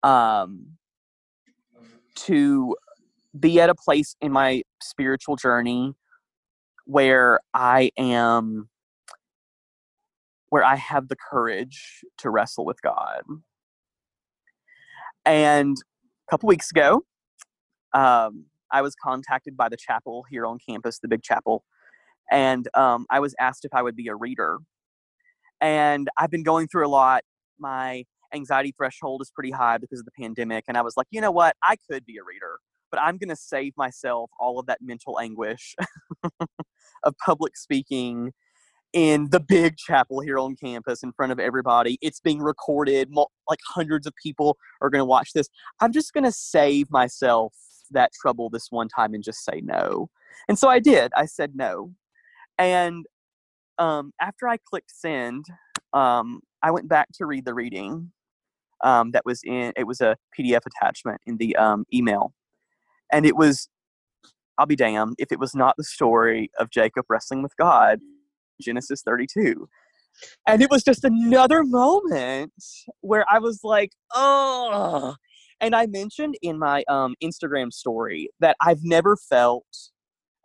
um, 0.03 0.79
to 2.15 2.75
be 3.39 3.61
at 3.61 3.71
a 3.71 3.75
place 3.75 4.17
in 4.21 4.33
my 4.33 4.63
spiritual 4.83 5.37
journey 5.37 5.95
where 6.87 7.41
I 7.55 7.91
am 7.99 8.69
where 10.49 10.65
I 10.65 10.75
have 10.77 11.09
the 11.09 11.17
courage 11.17 12.01
to 12.19 12.31
wrestle 12.31 12.65
with 12.65 12.83
God. 12.83 13.23
And 15.31 15.77
a 16.27 16.31
couple 16.33 16.49
weeks 16.49 16.73
ago, 16.73 17.05
um, 17.93 18.47
I 18.73 18.83
was 18.83 18.97
contacted 19.01 19.57
by 19.57 19.69
the 19.69 19.77
chapel 19.77 20.25
here 20.29 20.45
on 20.45 20.59
campus, 20.69 20.99
the 20.99 21.07
big 21.07 21.23
chapel, 21.23 21.63
and 22.33 22.67
um, 22.75 23.07
I 23.11 23.21
was 23.21 23.33
asked 23.39 23.65
if 23.65 23.73
I 23.73 23.81
would 23.81 23.95
be 23.95 24.09
a 24.09 24.17
reader. 24.17 24.59
And 25.61 26.09
I've 26.19 26.33
been 26.33 26.43
going 26.43 26.67
through 26.67 26.85
a 26.85 26.91
lot. 26.91 27.23
My 27.61 28.07
anxiety 28.35 28.75
threshold 28.77 29.23
is 29.23 29.31
pretty 29.31 29.53
high 29.53 29.79
because 29.79 30.01
of 30.01 30.05
the 30.05 30.11
pandemic, 30.21 30.65
and 30.67 30.77
I 30.77 30.83
was 30.83 30.97
like, 30.97 31.07
you 31.13 31.21
know 31.21 31.31
what? 31.31 31.55
I 31.63 31.77
could 31.89 32.05
be 32.05 32.17
a 32.17 32.25
reader, 32.25 32.59
but 32.91 33.01
I'm 33.01 33.17
going 33.17 33.29
to 33.29 33.37
save 33.37 33.75
myself 33.77 34.33
all 34.41 34.59
of 34.59 34.67
that 34.67 34.79
mental 34.83 35.21
anguish 35.21 35.77
of 37.05 37.15
public 37.25 37.57
speaking 37.57 38.33
in 38.93 39.29
the 39.31 39.41
big 39.41 39.77
chapel 39.77 40.21
here 40.21 40.39
on 40.39 40.57
campus 40.57 41.03
in 41.03 41.13
front 41.13 41.33
of 41.33 41.39
everybody. 41.39 41.99
It's 42.01 42.21
being 42.21 42.41
recorded. 42.41 43.11
Like 43.49 43.61
hundreds 43.67 44.07
of 44.07 44.15
people 44.17 44.59
are 44.81 44.91
going 44.91 45.01
to 45.01 45.07
watch 45.07 45.33
this. 45.33 45.49
I'm 45.81 45.93
just 45.93 46.13
going 46.13 46.25
to 46.25 46.33
save 46.33 46.91
myself 46.91 47.55
that 47.93 48.13
trouble 48.13 48.51
this 48.51 48.69
one 48.71 48.89
time 48.89 49.15
and 49.15 49.23
just 49.23 49.45
say 49.45 49.61
no. 49.63 50.09
And 50.49 50.59
so 50.59 50.69
I 50.69 50.79
did. 50.79 51.13
I 51.17 51.27
said 51.27 51.53
no. 51.55 51.93
And 52.59 53.07
um, 53.79 54.13
after 54.21 54.49
I 54.49 54.59
clicked 54.59 54.93
send, 54.95 55.47
um, 55.93 56.41
I 56.63 56.71
went 56.71 56.89
back 56.89 57.09
to 57.15 57.27
read 57.27 57.45
the 57.45 57.55
reading 57.55 58.13
um, 58.83 59.11
that 59.13 59.25
was 59.25 59.43
in, 59.45 59.73
it 59.77 59.87
was 59.87 60.01
a 60.01 60.17
PDF 60.39 60.61
attachment 60.67 61.21
in 61.27 61.37
the 61.37 61.57
um, 61.57 61.85
email. 61.93 62.33
And 63.13 63.27
it 63.27 63.37
was, 63.37 63.69
I'll 64.59 64.67
be 64.67 64.77
damned 64.77 65.17
if 65.19 65.33
it 65.33 65.39
was 65.39 65.55
not 65.55 65.77
the 65.77 65.85
story 65.85 66.51
of 66.59 66.71
Jacob 66.71 67.07
wrestling 67.09 67.43
with 67.43 67.57
God, 67.57 68.01
Genesis 68.61 69.03
32. 69.03 69.69
And 70.47 70.63
it 70.63 70.71
was 70.71 70.83
just 70.83 71.05
another 71.05 71.63
moment 71.65 72.53
where 73.01 73.25
I 73.31 73.39
was 73.39 73.61
like, 73.63 73.93
oh, 74.15 75.15
and 75.61 75.75
I 75.75 75.87
mentioned 75.87 76.37
in 76.43 76.59
my 76.59 76.85
um, 76.89 77.15
Instagram 77.23 77.73
story 77.73 78.31
that 78.41 78.57
I've 78.61 78.83
never 78.83 79.17
felt 79.17 79.67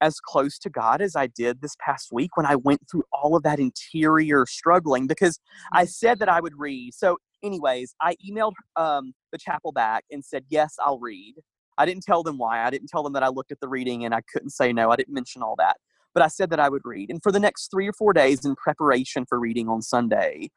as 0.02 0.20
close 0.20 0.60
to 0.60 0.70
God 0.70 1.02
as 1.02 1.16
I 1.16 1.28
did 1.28 1.62
this 1.62 1.76
past 1.80 2.10
week 2.12 2.36
when 2.36 2.46
I 2.46 2.58
went 2.58 2.82
through 2.90 3.04
all 3.14 3.36
of 3.36 3.44
that 3.44 3.60
interior 3.60 4.46
struggling 4.46 5.08
because 5.08 5.40
I 5.72 5.84
mm-hmm. 5.84 5.90
said 5.90 6.20
that 6.20 6.30
I 6.30 6.42
would 6.42 6.54
read. 6.58 6.94
So, 6.94 7.18
anyways, 7.44 7.96
I 8.02 8.16
emailed 8.30 8.54
um, 8.76 9.14
the 9.32 9.38
chapel 9.38 9.72
back 9.72 10.04
and 10.12 10.24
said, 10.24 10.44
Yes, 10.50 10.76
I'll 10.84 11.00
read. 11.00 11.36
I 11.78 11.86
didn't 11.86 12.04
tell 12.04 12.24
them 12.24 12.38
why. 12.38 12.64
I 12.64 12.70
didn't 12.70 12.88
tell 12.88 13.04
them 13.04 13.14
that 13.14 13.24
I 13.24 13.28
looked 13.28 13.52
at 13.52 13.60
the 13.60 13.68
reading 13.68 14.06
and 14.06 14.14
I 14.14 14.22
couldn't 14.32 14.52
say 14.52 14.72
no. 14.72 14.92
I 14.92 14.96
didn't 14.96 15.14
mention 15.14 15.42
all 15.42 15.56
that. 15.58 15.78
But 16.16 16.24
I 16.24 16.28
said 16.30 16.50
that 16.50 16.60
I 16.60 16.70
would 16.70 16.82
read. 16.84 17.12
And 17.12 17.22
for 17.22 17.32
the 17.32 17.40
next 17.40 17.70
three 17.70 17.88
or 17.88 17.94
four 17.94 18.14
days 18.14 18.44
in 18.44 18.56
preparation 18.56 19.26
for 19.28 19.40
reading 19.40 19.70
on 19.70 19.84
Sunday, 19.84 20.50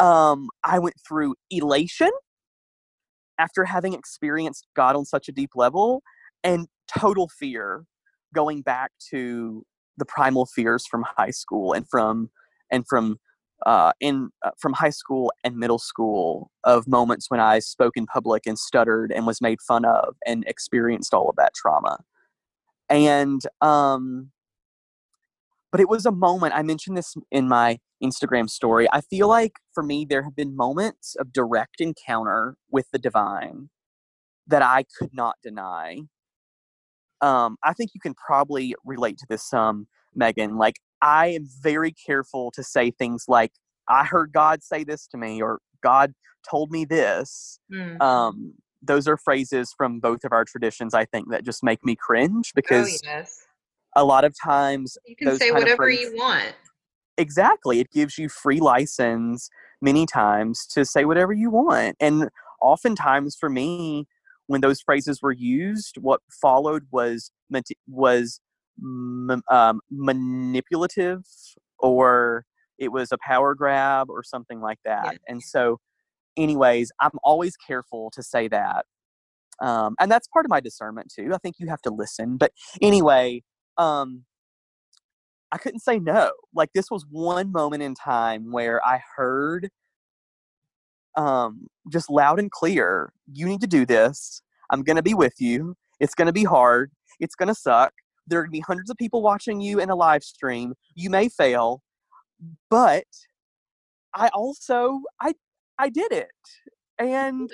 um, 0.00 0.48
I 0.64 0.78
went 0.78 0.94
through 1.06 1.34
elation 1.50 2.10
after 3.38 3.64
having 3.64 3.92
experienced 3.92 4.66
God 4.74 4.96
on 4.96 5.04
such 5.04 5.28
a 5.28 5.32
deep 5.32 5.50
level 5.54 6.02
and 6.42 6.68
total 6.96 7.28
fear 7.28 7.84
going 8.34 8.62
back 8.62 8.92
to 9.10 9.64
the 9.96 10.04
primal 10.04 10.46
fears 10.46 10.86
from 10.86 11.04
high 11.16 11.30
school 11.30 11.72
and 11.72 11.86
from 11.88 12.30
and 12.70 12.86
from 12.88 13.18
uh, 13.66 13.92
in 14.00 14.30
uh, 14.44 14.50
from 14.60 14.72
high 14.72 14.90
school 14.90 15.32
and 15.42 15.56
middle 15.56 15.78
school 15.78 16.50
of 16.64 16.86
moments 16.86 17.28
when 17.28 17.40
I 17.40 17.58
spoke 17.58 17.96
in 17.96 18.06
public 18.06 18.46
and 18.46 18.58
stuttered 18.58 19.10
and 19.10 19.26
was 19.26 19.40
made 19.40 19.60
fun 19.60 19.84
of 19.84 20.16
and 20.24 20.44
experienced 20.46 21.12
all 21.12 21.28
of 21.28 21.36
that 21.36 21.54
trauma. 21.54 21.98
And 22.88 23.42
um, 23.60 24.30
but 25.70 25.80
it 25.80 25.88
was 25.88 26.06
a 26.06 26.12
moment. 26.12 26.54
I 26.54 26.62
mentioned 26.62 26.96
this 26.96 27.14
in 27.30 27.48
my 27.48 27.78
Instagram 28.02 28.48
story. 28.48 28.86
I 28.92 29.00
feel 29.00 29.28
like 29.28 29.52
for 29.74 29.82
me, 29.82 30.06
there 30.08 30.22
have 30.22 30.36
been 30.36 30.56
moments 30.56 31.16
of 31.16 31.32
direct 31.32 31.80
encounter 31.80 32.56
with 32.70 32.86
the 32.92 32.98
divine 32.98 33.68
that 34.46 34.62
I 34.62 34.84
could 34.98 35.10
not 35.12 35.36
deny. 35.42 36.00
Um, 37.20 37.56
I 37.62 37.72
think 37.72 37.90
you 37.94 38.00
can 38.00 38.14
probably 38.14 38.74
relate 38.84 39.18
to 39.18 39.26
this 39.28 39.42
some, 39.42 39.88
Megan. 40.14 40.56
Like, 40.56 40.76
I 41.02 41.28
am 41.28 41.46
very 41.60 41.92
careful 41.92 42.50
to 42.52 42.62
say 42.62 42.90
things 42.90 43.24
like, 43.28 43.52
I 43.88 44.04
heard 44.04 44.32
God 44.32 44.62
say 44.62 44.84
this 44.84 45.06
to 45.08 45.18
me, 45.18 45.42
or 45.42 45.60
God 45.82 46.12
told 46.48 46.70
me 46.70 46.84
this. 46.84 47.58
Mm. 47.72 48.00
Um, 48.00 48.54
those 48.80 49.08
are 49.08 49.16
phrases 49.16 49.74
from 49.76 49.98
both 49.98 50.24
of 50.24 50.32
our 50.32 50.44
traditions, 50.44 50.94
I 50.94 51.04
think, 51.04 51.30
that 51.30 51.44
just 51.44 51.64
make 51.64 51.84
me 51.84 51.96
cringe 51.96 52.50
oh, 52.50 52.54
because 52.54 53.02
oh, 53.04 53.08
yes. 53.08 53.47
A 53.98 54.04
lot 54.04 54.24
of 54.24 54.32
times 54.40 54.96
you 55.06 55.16
can 55.16 55.36
say 55.36 55.50
whatever 55.50 55.90
you 55.90 56.14
want 56.14 56.54
exactly 57.16 57.80
it 57.80 57.90
gives 57.90 58.16
you 58.16 58.28
free 58.28 58.60
license 58.60 59.50
many 59.82 60.06
times 60.06 60.66
to 60.66 60.84
say 60.84 61.04
whatever 61.04 61.32
you 61.32 61.50
want 61.50 61.96
and 61.98 62.28
oftentimes 62.62 63.36
for 63.38 63.50
me 63.50 64.06
when 64.46 64.60
those 64.60 64.80
phrases 64.80 65.20
were 65.20 65.32
used 65.32 65.96
what 66.00 66.20
followed 66.40 66.84
was 66.92 67.32
was 67.88 68.40
um, 68.80 69.80
manipulative 69.90 71.22
or 71.80 72.44
it 72.78 72.92
was 72.92 73.10
a 73.10 73.18
power 73.26 73.56
grab 73.56 74.08
or 74.08 74.22
something 74.22 74.60
like 74.60 74.78
that 74.84 75.12
yeah. 75.12 75.18
and 75.26 75.42
so 75.42 75.80
anyways 76.36 76.92
i'm 77.00 77.18
always 77.24 77.56
careful 77.56 78.10
to 78.14 78.22
say 78.22 78.46
that 78.46 78.86
um, 79.60 79.96
and 79.98 80.08
that's 80.08 80.28
part 80.28 80.44
of 80.44 80.50
my 80.50 80.60
discernment 80.60 81.12
too 81.12 81.30
i 81.34 81.38
think 81.38 81.56
you 81.58 81.66
have 81.66 81.82
to 81.82 81.90
listen 81.90 82.36
but 82.36 82.52
anyway 82.80 83.42
um, 83.78 84.24
I 85.50 85.58
couldn't 85.58 85.80
say 85.80 85.98
no. 85.98 86.30
Like 86.54 86.70
this 86.74 86.90
was 86.90 87.06
one 87.10 87.52
moment 87.52 87.82
in 87.82 87.94
time 87.94 88.50
where 88.52 88.84
I 88.84 89.00
heard 89.16 89.70
um 91.16 91.66
just 91.90 92.10
loud 92.10 92.38
and 92.38 92.50
clear, 92.50 93.12
you 93.32 93.46
need 93.46 93.60
to 93.62 93.66
do 93.66 93.86
this. 93.86 94.42
I'm 94.70 94.82
going 94.82 94.96
to 94.96 95.02
be 95.02 95.14
with 95.14 95.40
you. 95.40 95.74
It's 96.00 96.14
going 96.14 96.26
to 96.26 96.32
be 96.32 96.44
hard. 96.44 96.92
It's 97.20 97.34
going 97.34 97.48
to 97.48 97.54
suck. 97.54 97.92
There 98.26 98.40
are 98.40 98.42
going 98.42 98.50
to 98.50 98.58
be 98.58 98.64
hundreds 98.66 98.90
of 98.90 98.96
people 98.98 99.22
watching 99.22 99.60
you 99.60 99.80
in 99.80 99.88
a 99.88 99.96
live 99.96 100.22
stream. 100.22 100.74
You 100.94 101.08
may 101.08 101.28
fail, 101.30 101.82
but 102.68 103.06
I 104.14 104.28
also 104.28 105.00
I 105.20 105.34
I 105.78 105.88
did 105.88 106.12
it. 106.12 106.28
And 106.98 107.50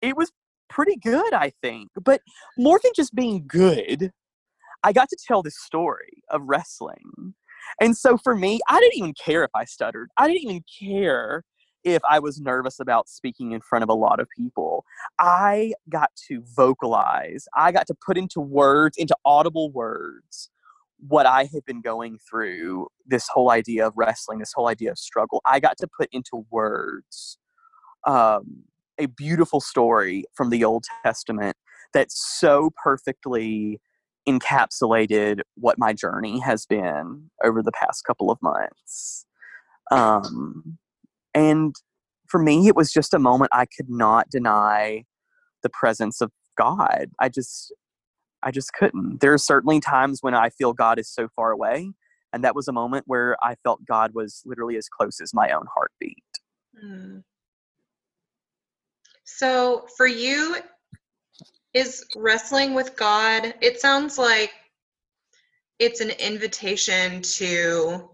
it 0.00 0.16
was 0.16 0.32
pretty 0.68 0.96
good, 0.96 1.34
I 1.34 1.52
think. 1.62 1.90
But 2.02 2.22
more 2.56 2.80
than 2.82 2.92
just 2.94 3.14
being 3.14 3.44
good, 3.46 4.12
I 4.82 4.92
got 4.92 5.08
to 5.10 5.16
tell 5.26 5.42
this 5.42 5.58
story 5.58 6.22
of 6.30 6.42
wrestling. 6.44 7.34
And 7.80 7.96
so 7.96 8.16
for 8.16 8.34
me, 8.34 8.60
I 8.68 8.80
didn't 8.80 8.98
even 8.98 9.14
care 9.14 9.44
if 9.44 9.50
I 9.54 9.64
stuttered. 9.64 10.10
I 10.16 10.26
didn't 10.28 10.42
even 10.42 10.64
care 10.78 11.44
if 11.84 12.02
I 12.08 12.18
was 12.18 12.40
nervous 12.40 12.78
about 12.78 13.08
speaking 13.08 13.52
in 13.52 13.60
front 13.60 13.82
of 13.82 13.88
a 13.88 13.94
lot 13.94 14.20
of 14.20 14.28
people. 14.36 14.84
I 15.18 15.72
got 15.88 16.10
to 16.28 16.42
vocalize, 16.56 17.46
I 17.56 17.72
got 17.72 17.86
to 17.86 17.94
put 17.94 18.18
into 18.18 18.40
words, 18.40 18.96
into 18.98 19.16
audible 19.24 19.70
words, 19.70 20.50
what 20.98 21.26
I 21.26 21.44
had 21.44 21.64
been 21.66 21.80
going 21.80 22.18
through 22.28 22.88
this 23.06 23.26
whole 23.32 23.50
idea 23.50 23.86
of 23.86 23.94
wrestling, 23.96 24.38
this 24.38 24.52
whole 24.54 24.68
idea 24.68 24.90
of 24.90 24.98
struggle. 24.98 25.40
I 25.46 25.60
got 25.60 25.78
to 25.78 25.88
put 25.88 26.08
into 26.12 26.44
words 26.50 27.38
um, 28.06 28.64
a 28.98 29.06
beautiful 29.06 29.60
story 29.60 30.24
from 30.34 30.50
the 30.50 30.64
Old 30.64 30.84
Testament 31.02 31.56
that 31.94 32.08
so 32.10 32.70
perfectly 32.82 33.80
encapsulated 34.28 35.40
what 35.56 35.78
my 35.78 35.92
journey 35.92 36.40
has 36.40 36.66
been 36.66 37.30
over 37.42 37.62
the 37.62 37.72
past 37.72 38.04
couple 38.04 38.30
of 38.30 38.38
months. 38.42 39.26
Um, 39.90 40.78
and 41.34 41.74
for 42.28 42.38
me, 42.38 42.68
it 42.68 42.76
was 42.76 42.92
just 42.92 43.14
a 43.14 43.18
moment 43.18 43.50
I 43.52 43.66
could 43.66 43.88
not 43.88 44.30
deny 44.30 45.04
the 45.62 45.70
presence 45.70 46.20
of 46.20 46.30
God. 46.56 47.10
I 47.18 47.28
just, 47.28 47.74
I 48.42 48.50
just 48.50 48.72
couldn't. 48.72 49.20
There 49.20 49.32
are 49.32 49.38
certainly 49.38 49.80
times 49.80 50.18
when 50.22 50.34
I 50.34 50.50
feel 50.50 50.72
God 50.72 50.98
is 50.98 51.08
so 51.08 51.28
far 51.34 51.50
away, 51.50 51.92
and 52.32 52.44
that 52.44 52.54
was 52.54 52.68
a 52.68 52.72
moment 52.72 53.04
where 53.06 53.36
I 53.42 53.56
felt 53.64 53.84
God 53.86 54.12
was 54.14 54.42
literally 54.44 54.76
as 54.76 54.88
close 54.88 55.20
as 55.20 55.34
my 55.34 55.50
own 55.50 55.66
heartbeat. 55.74 56.22
Mm. 56.84 57.24
So 59.24 59.86
for 59.96 60.06
you, 60.06 60.56
is 61.72 62.04
wrestling 62.16 62.74
with 62.74 62.96
God, 62.96 63.54
it 63.60 63.80
sounds 63.80 64.18
like 64.18 64.52
it's 65.78 66.00
an 66.00 66.10
invitation 66.10 67.22
to 67.22 68.10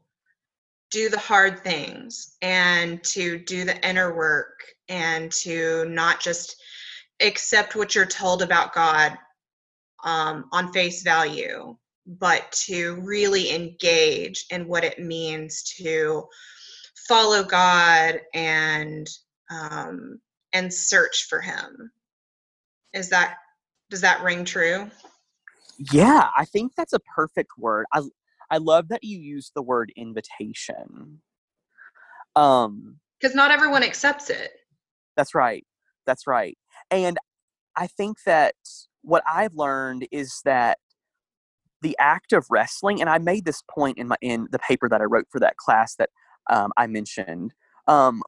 do 0.91 1.09
the 1.09 1.19
hard 1.19 1.65
things 1.65 2.37
and 2.43 3.03
to 3.03 3.39
do 3.39 3.65
the 3.65 3.89
inner 3.89 4.15
work 4.15 4.61
and 4.89 5.33
to 5.33 5.85
not 5.87 6.21
just 6.21 6.57
accept 7.21 7.75
what 7.75 7.95
you're 7.95 8.07
told 8.07 8.43
about 8.43 8.75
God 8.75 9.17
um, 10.05 10.49
on 10.53 10.73
face 10.73 11.03
value, 11.03 11.77
but 12.07 12.53
to 12.53 13.01
really 13.03 13.53
engage 13.53 14.47
in 14.51 14.69
what 14.69 14.85
it 14.85 14.99
means 14.99 15.63
to 15.79 16.25
follow 17.09 17.43
God 17.43 18.21
and 18.35 19.09
um, 19.51 20.21
and 20.53 20.73
search 20.73 21.27
for 21.29 21.41
Him. 21.41 21.91
Is 22.95 23.11
that 23.11 23.39
does 23.91 24.01
that 24.01 24.23
ring 24.23 24.45
true? 24.45 24.91
Yeah, 25.93 26.31
I 26.37 26.45
think 26.45 26.73
that's 26.77 26.93
a 26.93 27.01
perfect 27.01 27.51
word. 27.59 27.87
I 27.93 28.03
I 28.51 28.59
love 28.59 28.89
that 28.89 29.05
you 29.05 29.19
use 29.19 29.51
the 29.55 29.63
word 29.63 29.93
invitation. 29.97 31.21
Um 32.35 32.99
because 33.21 33.35
not 33.35 33.51
everyone 33.51 33.83
accepts 33.83 34.31
it. 34.31 34.53
That's 35.17 35.35
right. 35.35 35.65
That's 36.07 36.27
right. 36.27 36.57
And 36.91 37.19
I 37.77 37.87
think 37.87 38.19
that 38.27 38.55
what 39.03 39.23
I've 39.31 39.55
learned 39.55 40.07
is 40.11 40.41
that 40.45 40.79
the 41.83 41.97
act 41.99 42.33
of 42.33 42.47
wrestling, 42.51 43.01
and 43.01 43.09
I 43.09 43.19
made 43.19 43.45
this 43.45 43.63
point 43.71 43.99
in 43.99 44.09
my 44.09 44.17
in 44.21 44.49
the 44.51 44.59
paper 44.59 44.89
that 44.89 45.01
I 45.01 45.05
wrote 45.05 45.27
for 45.31 45.41
that 45.41 45.57
class 45.57 45.95
that 45.97 46.11
um, 46.51 46.73
I 46.77 46.87
mentioned. 46.87 47.53
Um, 47.87 48.23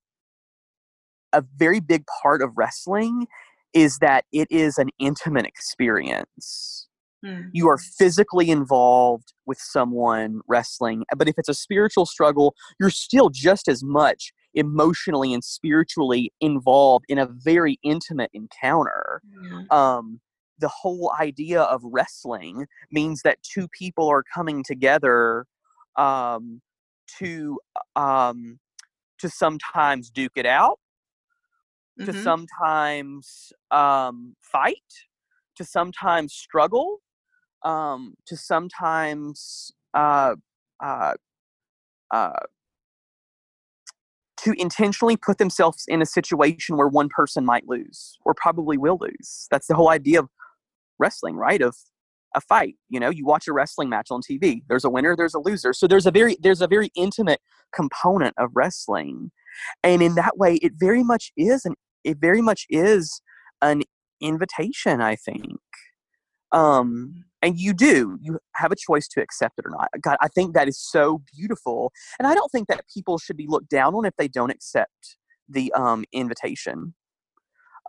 a 1.32 1.44
very 1.56 1.80
big 1.80 2.04
part 2.22 2.40
of 2.40 2.52
wrestling 2.56 3.26
is 3.74 3.98
that 3.98 4.24
it 4.32 4.48
is 4.50 4.78
an 4.78 4.88
intimate 4.98 5.46
experience. 5.46 6.88
Mm. 7.24 7.50
You 7.52 7.68
are 7.68 7.78
physically 7.78 8.50
involved 8.50 9.32
with 9.46 9.58
someone 9.58 10.40
wrestling, 10.46 11.04
but 11.16 11.28
if 11.28 11.34
it's 11.36 11.48
a 11.48 11.54
spiritual 11.54 12.06
struggle, 12.06 12.54
you're 12.78 12.90
still 12.90 13.28
just 13.28 13.68
as 13.68 13.82
much 13.82 14.32
emotionally 14.54 15.32
and 15.32 15.42
spiritually 15.42 16.32
involved 16.40 17.04
in 17.08 17.18
a 17.18 17.26
very 17.26 17.78
intimate 17.82 18.30
encounter. 18.32 19.20
Yeah. 19.42 19.62
Um, 19.70 20.20
the 20.60 20.68
whole 20.68 21.12
idea 21.20 21.62
of 21.62 21.80
wrestling 21.84 22.66
means 22.90 23.22
that 23.22 23.38
two 23.42 23.68
people 23.68 24.08
are 24.08 24.24
coming 24.34 24.64
together 24.64 25.46
um, 25.96 26.60
to 27.18 27.58
um, 27.96 28.58
to 29.18 29.28
sometimes 29.28 30.10
duke 30.10 30.32
it 30.36 30.46
out 30.46 30.78
mm-hmm. 32.00 32.10
to 32.10 32.22
sometimes 32.22 33.52
um, 33.70 34.36
fight, 34.42 34.76
to 35.56 35.64
sometimes 35.64 36.32
struggle, 36.32 36.98
um, 37.64 38.14
to 38.26 38.36
sometimes 38.36 39.72
uh, 39.94 40.34
uh, 40.82 41.14
uh, 42.12 42.32
to 44.38 44.54
intentionally 44.56 45.16
put 45.16 45.38
themselves 45.38 45.84
in 45.88 46.00
a 46.00 46.06
situation 46.06 46.76
where 46.76 46.86
one 46.86 47.08
person 47.08 47.44
might 47.44 47.66
lose 47.66 48.16
or 48.24 48.34
probably 48.34 48.78
will 48.78 48.98
lose. 49.00 49.46
That's 49.50 49.66
the 49.66 49.74
whole 49.74 49.90
idea 49.90 50.20
of 50.20 50.28
wrestling, 50.98 51.34
right? 51.34 51.60
Of 51.60 51.74
a 52.34 52.40
fight. 52.40 52.76
You 52.88 53.00
know, 53.00 53.10
you 53.10 53.24
watch 53.24 53.48
a 53.48 53.52
wrestling 53.52 53.88
match 53.88 54.08
on 54.10 54.20
TV. 54.20 54.62
There's 54.68 54.84
a 54.84 54.90
winner, 54.90 55.16
there's 55.16 55.34
a 55.34 55.40
loser. 55.40 55.72
So 55.72 55.86
there's 55.86 56.06
a 56.06 56.10
very 56.10 56.36
there's 56.40 56.60
a 56.60 56.68
very 56.68 56.90
intimate 56.94 57.40
component 57.74 58.34
of 58.38 58.50
wrestling. 58.54 59.30
And 59.82 60.02
in 60.02 60.14
that 60.14 60.36
way, 60.36 60.56
it 60.56 60.72
very 60.76 61.02
much 61.02 61.32
is 61.36 61.64
an 61.64 61.74
it 62.08 62.18
very 62.18 62.40
much 62.40 62.66
is 62.70 63.20
an 63.60 63.82
invitation, 64.20 65.00
I 65.00 65.16
think. 65.16 65.60
Um, 66.52 67.24
and 67.42 67.58
you 67.58 67.72
do, 67.74 68.18
you 68.20 68.38
have 68.54 68.72
a 68.72 68.76
choice 68.76 69.06
to 69.08 69.20
accept 69.20 69.58
it 69.58 69.66
or 69.66 69.70
not. 69.70 69.88
God, 70.00 70.16
I 70.20 70.28
think 70.28 70.54
that 70.54 70.68
is 70.68 70.80
so 70.80 71.22
beautiful. 71.36 71.92
And 72.18 72.26
I 72.26 72.34
don't 72.34 72.50
think 72.50 72.68
that 72.68 72.84
people 72.92 73.18
should 73.18 73.36
be 73.36 73.46
looked 73.46 73.68
down 73.68 73.94
on 73.94 74.04
if 74.04 74.14
they 74.16 74.28
don't 74.28 74.50
accept 74.50 75.16
the 75.48 75.72
um, 75.74 76.04
invitation. 76.12 76.94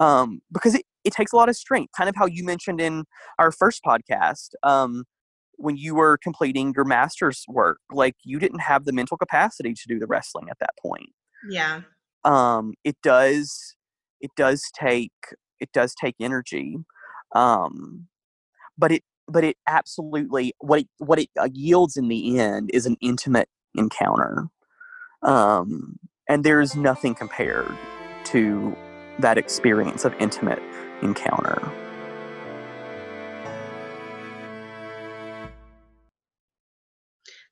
Um, 0.01 0.41
because 0.51 0.75
it, 0.75 0.83
it 1.03 1.13
takes 1.13 1.33
a 1.33 1.35
lot 1.35 1.49
of 1.49 1.55
strength, 1.55 1.91
kind 1.97 2.09
of 2.09 2.15
how 2.15 2.25
you 2.25 2.43
mentioned 2.43 2.79
in 2.79 3.05
our 3.37 3.51
first 3.51 3.81
podcast. 3.83 4.49
Um, 4.63 5.05
when 5.55 5.75
you 5.75 5.95
were 5.95 6.17
completing 6.21 6.73
your 6.75 6.85
master's 6.85 7.43
work, 7.47 7.79
like 7.91 8.15
you 8.23 8.39
didn't 8.39 8.59
have 8.59 8.85
the 8.85 8.93
mental 8.93 9.17
capacity 9.17 9.73
to 9.73 9.87
do 9.87 9.99
the 9.99 10.07
wrestling 10.07 10.47
at 10.49 10.57
that 10.59 10.71
point. 10.81 11.09
Yeah. 11.49 11.81
Um, 12.23 12.75
it 12.83 12.95
does 13.03 13.75
it 14.21 14.31
does 14.37 14.63
take 14.75 15.13
it 15.59 15.71
does 15.73 15.95
take 15.95 16.15
energy 16.19 16.77
um, 17.35 18.07
but 18.77 18.91
it 18.91 19.03
but 19.27 19.43
it 19.43 19.57
absolutely 19.67 20.53
what 20.59 20.81
it 20.81 20.87
what 20.99 21.19
it 21.19 21.29
uh, 21.39 21.49
yields 21.53 21.97
in 21.97 22.09
the 22.09 22.39
end 22.39 22.69
is 22.73 22.85
an 22.85 22.97
intimate 23.01 23.49
encounter 23.75 24.47
um, 25.23 25.99
and 26.27 26.43
there 26.43 26.61
is 26.61 26.75
nothing 26.75 27.15
compared 27.15 27.71
to 28.25 28.75
that 29.19 29.37
experience 29.37 30.05
of 30.05 30.13
intimate 30.19 30.61
encounter. 31.01 31.61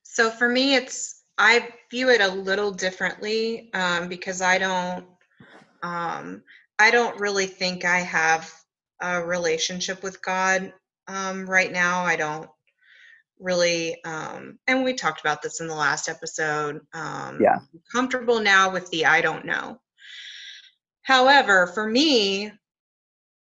So 0.02 0.30
for 0.30 0.48
me 0.48 0.74
it's 0.76 1.22
i 1.38 1.68
view 1.90 2.10
it 2.10 2.20
a 2.20 2.28
little 2.28 2.72
differently 2.72 3.70
um, 3.74 4.08
because 4.08 4.42
i 4.42 4.58
don't 4.58 5.06
um, 5.82 6.42
I 6.78 6.90
don't 6.90 7.20
really 7.20 7.46
think 7.46 7.84
I 7.84 8.00
have 8.00 8.52
a 9.00 9.22
relationship 9.22 10.02
with 10.02 10.22
God 10.22 10.72
um, 11.06 11.48
right 11.48 11.72
now. 11.72 12.04
I 12.04 12.16
don't 12.16 12.48
really, 13.40 14.02
um, 14.04 14.58
and 14.66 14.84
we 14.84 14.94
talked 14.94 15.20
about 15.20 15.42
this 15.42 15.60
in 15.60 15.66
the 15.66 15.74
last 15.74 16.08
episode. 16.08 16.80
Um, 16.92 17.38
yeah. 17.40 17.56
I'm 17.56 17.82
comfortable 17.92 18.40
now 18.40 18.70
with 18.70 18.90
the 18.90 19.06
I 19.06 19.20
don't 19.20 19.44
know. 19.44 19.80
However, 21.02 21.66
for 21.68 21.88
me, 21.88 22.52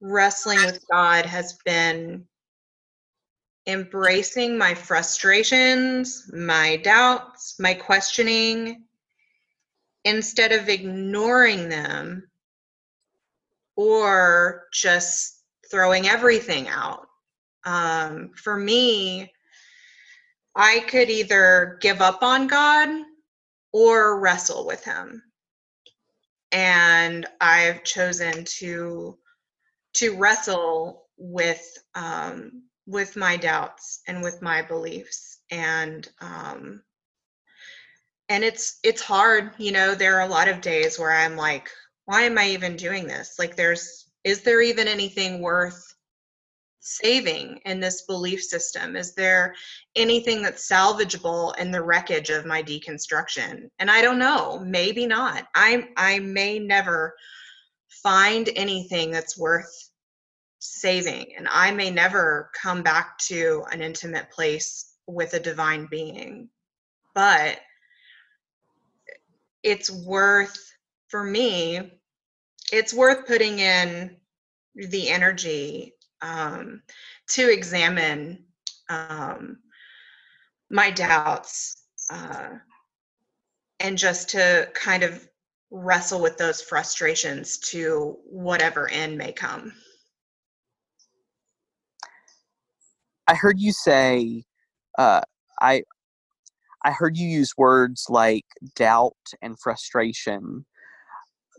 wrestling 0.01 0.59
with 0.65 0.83
God 0.91 1.25
has 1.25 1.57
been 1.65 2.25
embracing 3.67 4.57
my 4.57 4.75
frustrations, 4.75 6.29
my 6.33 6.77
doubts, 6.77 7.55
my 7.59 7.73
questioning, 7.73 8.83
instead 10.05 10.51
of 10.51 10.69
ignoring 10.69 11.67
them 11.67 12.29
or 13.75 14.67
just 14.71 15.41
throwing 15.69 16.07
everything 16.07 16.67
out. 16.69 17.07
Um, 17.65 18.31
for 18.35 18.55
me, 18.55 19.33
I 20.55 20.85
could 20.87 21.09
either 21.09 21.77
give 21.81 22.01
up 22.01 22.23
on 22.23 22.47
God 22.47 22.87
or 23.73 24.19
wrestle 24.19 24.65
with 24.65 24.83
Him. 24.85 25.21
And 26.51 27.25
I've 27.41 27.83
chosen 27.83 28.45
to 28.59 29.17
to 29.95 30.17
wrestle 30.17 31.07
with 31.17 31.77
um, 31.95 32.63
with 32.85 33.15
my 33.15 33.35
doubts 33.35 34.01
and 34.07 34.21
with 34.21 34.41
my 34.41 34.61
beliefs 34.61 35.39
and 35.51 36.07
um, 36.21 36.83
and 38.29 38.43
it's 38.43 38.79
it's 38.83 39.01
hard 39.01 39.51
you 39.57 39.71
know 39.71 39.95
there 39.95 40.17
are 40.17 40.27
a 40.27 40.31
lot 40.31 40.47
of 40.47 40.61
days 40.61 40.97
where 40.97 41.11
i'm 41.11 41.35
like 41.35 41.69
why 42.05 42.21
am 42.21 42.37
I 42.37 42.49
even 42.49 42.75
doing 42.75 43.07
this? 43.07 43.37
Like, 43.37 43.55
there's, 43.55 44.09
is 44.23 44.41
there 44.41 44.61
even 44.61 44.87
anything 44.87 45.41
worth 45.41 45.93
saving 46.79 47.59
in 47.65 47.79
this 47.79 48.03
belief 48.03 48.43
system? 48.43 48.95
Is 48.95 49.15
there 49.15 49.55
anything 49.95 50.41
that's 50.41 50.69
salvageable 50.69 51.57
in 51.57 51.71
the 51.71 51.81
wreckage 51.81 52.29
of 52.29 52.45
my 52.45 52.61
deconstruction? 52.61 53.69
And 53.79 53.89
I 53.89 54.01
don't 54.01 54.19
know, 54.19 54.59
maybe 54.59 55.07
not. 55.07 55.47
I, 55.55 55.89
I 55.97 56.19
may 56.19 56.59
never 56.59 57.15
find 57.89 58.49
anything 58.55 59.09
that's 59.09 59.37
worth 59.37 59.89
saving, 60.59 61.33
and 61.37 61.47
I 61.51 61.71
may 61.71 61.89
never 61.89 62.51
come 62.59 62.83
back 62.83 63.17
to 63.19 63.63
an 63.71 63.81
intimate 63.81 64.29
place 64.31 64.93
with 65.07 65.33
a 65.33 65.39
divine 65.39 65.87
being. 65.89 66.49
But 67.15 67.59
it's 69.65 69.89
worth 69.89 70.71
for 71.07 71.23
me, 71.23 71.91
it's 72.71 72.93
worth 72.93 73.25
putting 73.25 73.59
in 73.59 74.15
the 74.75 75.09
energy 75.09 75.93
um, 76.21 76.83
to 77.29 77.51
examine 77.51 78.45
um, 78.89 79.57
my 80.69 80.91
doubts 80.91 81.83
uh, 82.11 82.49
and 83.79 83.97
just 83.97 84.29
to 84.29 84.69
kind 84.75 85.01
of 85.03 85.27
wrestle 85.71 86.21
with 86.21 86.37
those 86.37 86.61
frustrations 86.61 87.57
to 87.57 88.17
whatever 88.23 88.87
end 88.91 89.17
may 89.17 89.31
come. 89.31 89.73
I 93.27 93.33
heard 93.33 93.59
you 93.59 93.71
say, 93.71 94.43
uh, 94.99 95.21
I 95.59 95.83
I 96.85 96.91
heard 96.91 97.17
you 97.17 97.27
use 97.27 97.53
words 97.57 98.05
like 98.09 98.45
doubt 98.75 99.17
and 99.41 99.59
frustration. 99.59 100.65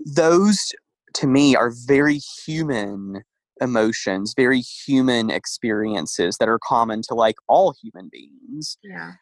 Those 0.06 0.72
to 1.14 1.26
me 1.26 1.56
are 1.56 1.72
very 1.86 2.20
human 2.46 3.22
emotions, 3.60 4.34
very 4.36 4.60
human 4.60 5.30
experiences 5.30 6.36
that 6.38 6.48
are 6.48 6.60
common 6.62 7.02
to 7.08 7.14
like 7.14 7.36
all 7.48 7.74
human 7.82 8.08
beings. 8.10 8.78
Yeah. 8.84 9.12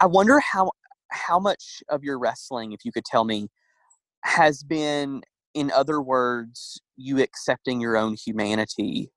I 0.00 0.06
wonder 0.06 0.40
how 0.40 0.72
how 1.12 1.38
much 1.38 1.82
of 1.88 2.02
your 2.02 2.18
wrestling, 2.18 2.72
if 2.72 2.84
you 2.84 2.90
could 2.90 3.04
tell 3.04 3.24
me, 3.24 3.46
has 4.24 4.64
been, 4.64 5.22
in 5.54 5.70
other 5.70 6.02
words, 6.02 6.80
you 6.96 7.22
accepting 7.22 7.80
your 7.80 7.96
own 7.96 8.16
humanity 8.16 9.12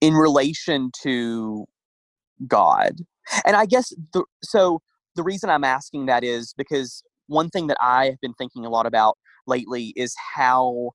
in 0.00 0.14
relation 0.14 0.90
to 1.02 1.66
God. 2.46 3.00
And 3.44 3.54
I 3.56 3.66
guess 3.66 3.92
the 4.14 4.24
so 4.42 4.80
the 5.16 5.22
reason 5.22 5.50
I'm 5.50 5.64
asking 5.64 6.06
that 6.06 6.24
is 6.24 6.54
because 6.56 7.02
one 7.26 7.48
thing 7.50 7.66
that 7.68 7.78
I 7.80 8.06
have 8.06 8.20
been 8.20 8.34
thinking 8.34 8.64
a 8.64 8.70
lot 8.70 8.86
about 8.86 9.16
lately 9.46 9.92
is 9.96 10.14
how 10.34 10.90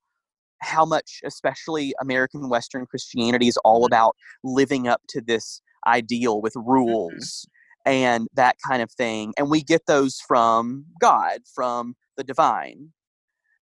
how 0.61 0.85
much 0.85 1.19
especially 1.25 1.93
American 2.01 2.49
Western 2.49 2.85
Christianity 2.85 3.47
is 3.47 3.57
all 3.57 3.85
about 3.85 4.15
living 4.43 4.87
up 4.87 5.01
to 5.09 5.21
this 5.21 5.61
ideal 5.85 6.41
with 6.41 6.53
Mm-hmm. 6.55 6.71
rules 6.71 7.47
and 7.85 8.27
that 8.33 8.55
kind 8.67 8.81
of 8.81 8.91
thing. 8.91 9.33
And 9.37 9.49
we 9.49 9.61
get 9.61 9.85
those 9.87 10.19
from 10.27 10.85
God, 10.99 11.41
from 11.53 11.95
the 12.17 12.23
divine. 12.23 12.91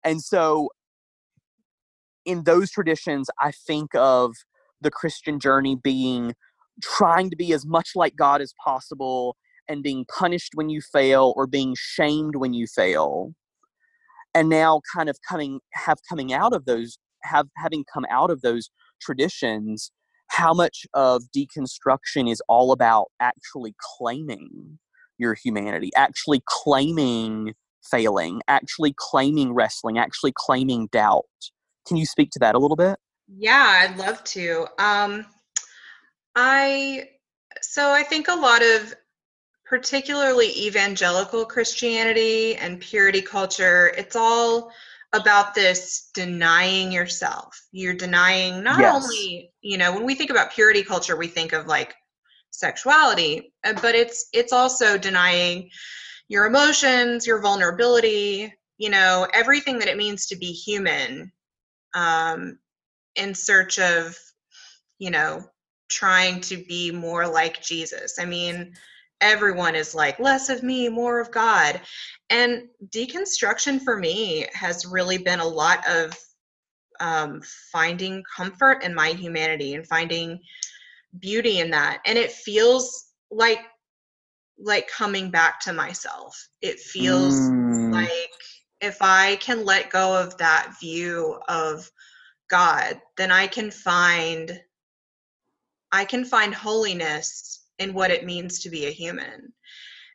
And 0.03 0.21
so 0.21 0.69
in 2.25 2.43
those 2.43 2.71
traditions, 2.71 3.29
I 3.39 3.51
think 3.51 3.89
of 3.95 4.33
the 4.81 4.91
Christian 4.91 5.39
journey 5.39 5.75
being 5.75 6.33
trying 6.81 7.29
to 7.29 7.35
be 7.35 7.53
as 7.53 7.65
much 7.65 7.91
like 7.95 8.15
God 8.15 8.41
as 8.41 8.53
possible 8.63 9.35
and 9.67 9.83
being 9.83 10.05
punished 10.05 10.51
when 10.55 10.69
you 10.69 10.81
fail 10.81 11.33
or 11.35 11.47
being 11.47 11.75
shamed 11.77 12.35
when 12.35 12.53
you 12.53 12.67
fail. 12.67 13.33
And 14.33 14.49
now 14.49 14.81
kind 14.93 15.09
of 15.09 15.17
coming 15.27 15.59
have 15.73 15.99
coming 16.09 16.33
out 16.33 16.53
of 16.53 16.65
those 16.65 16.97
have 17.23 17.47
having 17.57 17.85
come 17.91 18.05
out 18.09 18.29
of 18.29 18.41
those 18.41 18.69
traditions, 19.01 19.91
how 20.27 20.53
much 20.53 20.85
of 20.93 21.23
deconstruction 21.35 22.29
is 22.29 22.41
all 22.47 22.71
about 22.71 23.07
actually 23.19 23.75
claiming 23.97 24.79
your 25.17 25.35
humanity, 25.35 25.91
actually 25.95 26.41
claiming 26.47 27.53
failing, 27.83 28.41
actually 28.47 28.95
claiming 28.97 29.53
wrestling, 29.53 29.97
actually 29.97 30.33
claiming 30.35 30.87
doubt. 30.91 31.25
Can 31.87 31.97
you 31.97 32.05
speak 32.05 32.31
to 32.31 32.39
that 32.39 32.55
a 32.55 32.59
little 32.59 32.77
bit? 32.77 32.97
Yeah, 33.27 33.87
I'd 33.89 33.97
love 33.97 34.23
to. 34.25 34.67
Um, 34.79 35.25
I 36.35 37.09
so 37.61 37.91
I 37.91 38.03
think 38.03 38.27
a 38.27 38.35
lot 38.35 38.61
of 38.61 38.95
particularly 39.73 40.49
evangelical 40.67 41.43
Christianity 41.45 42.55
and 42.57 42.79
purity 42.79 43.23
culture, 43.23 43.91
it's 43.97 44.15
all 44.15 44.71
about 45.13 45.55
this 45.55 46.11
denying 46.13 46.91
yourself. 46.91 47.59
You're 47.71 47.95
denying 47.95 48.61
not 48.61 48.79
Yes. 48.79 48.93
only, 48.93 49.51
you 49.61 49.79
know, 49.79 49.91
when 49.91 50.05
we 50.05 50.13
think 50.13 50.29
about 50.29 50.51
purity 50.51 50.83
culture, 50.83 51.17
we 51.17 51.25
think 51.25 51.53
of 51.53 51.65
like 51.65 51.95
sexuality, 52.51 53.51
uh, 53.63 53.73
but 53.81 53.95
it's 53.95 54.29
it's 54.31 54.53
also 54.53 54.95
denying 54.95 55.71
your 56.27 56.45
emotions, 56.45 57.25
your 57.25 57.41
vulnerability, 57.41 58.53
you 58.77 58.91
know, 58.91 59.27
everything 59.33 59.79
that 59.79 59.87
it 59.87 59.97
means 59.97 60.27
to 60.27 60.35
be 60.35 60.51
human. 60.51 61.31
Um, 61.95 62.59
in 63.15 63.33
search 63.33 63.79
of, 63.79 64.15
you 64.99 65.09
know, 65.09 65.43
trying 65.89 66.41
to 66.41 66.57
be 66.57 66.91
more 66.91 67.27
like 67.27 67.63
Jesus. 67.63 68.19
I 68.19 68.25
mean, 68.25 68.75
everyone 69.23 69.75
is 69.75 69.95
like, 69.95 70.19
less 70.19 70.49
of 70.49 70.63
me, 70.63 70.89
more 70.89 71.19
of 71.21 71.31
God. 71.31 71.81
And 72.29 72.69
deconstruction 72.89 73.81
for 73.81 73.97
me 73.97 74.47
has 74.53 74.85
really 74.85 75.17
been 75.17 75.39
a 75.39 75.47
lot 75.47 75.87
of 75.87 76.17
um, 76.99 77.41
finding 77.71 78.23
comfort 78.35 78.83
in 78.83 78.93
my 78.93 79.09
humanity 79.09 79.73
and 79.75 79.87
finding 79.87 80.39
beauty 81.19 81.59
in 81.59 81.71
that. 81.71 82.01
And 82.05 82.17
it 82.19 82.31
feels 82.31 83.05
like 83.31 83.59
like 84.59 84.87
coming 84.87 85.31
back 85.31 85.59
to 85.61 85.73
myself. 85.73 86.49
It 86.61 86.79
feels 86.79 87.53
Mm, 87.59 87.91
like 87.91 88.31
if 88.81 88.97
I 89.01 89.37
can 89.37 89.65
let 89.65 89.89
go 89.89 90.19
of 90.19 90.37
that 90.37 90.75
view 90.79 91.39
of 91.49 91.89
God, 92.49 93.01
then 93.17 93.31
I 93.31 93.47
can 93.47 93.71
find 93.71 94.61
I 95.91 96.05
can 96.05 96.25
find 96.25 96.53
holiness 96.53 97.62
in 97.79 97.93
what 97.93 98.11
it 98.11 98.25
means 98.25 98.59
to 98.59 98.69
be 98.69 98.85
a 98.85 98.91
human. 98.91 99.53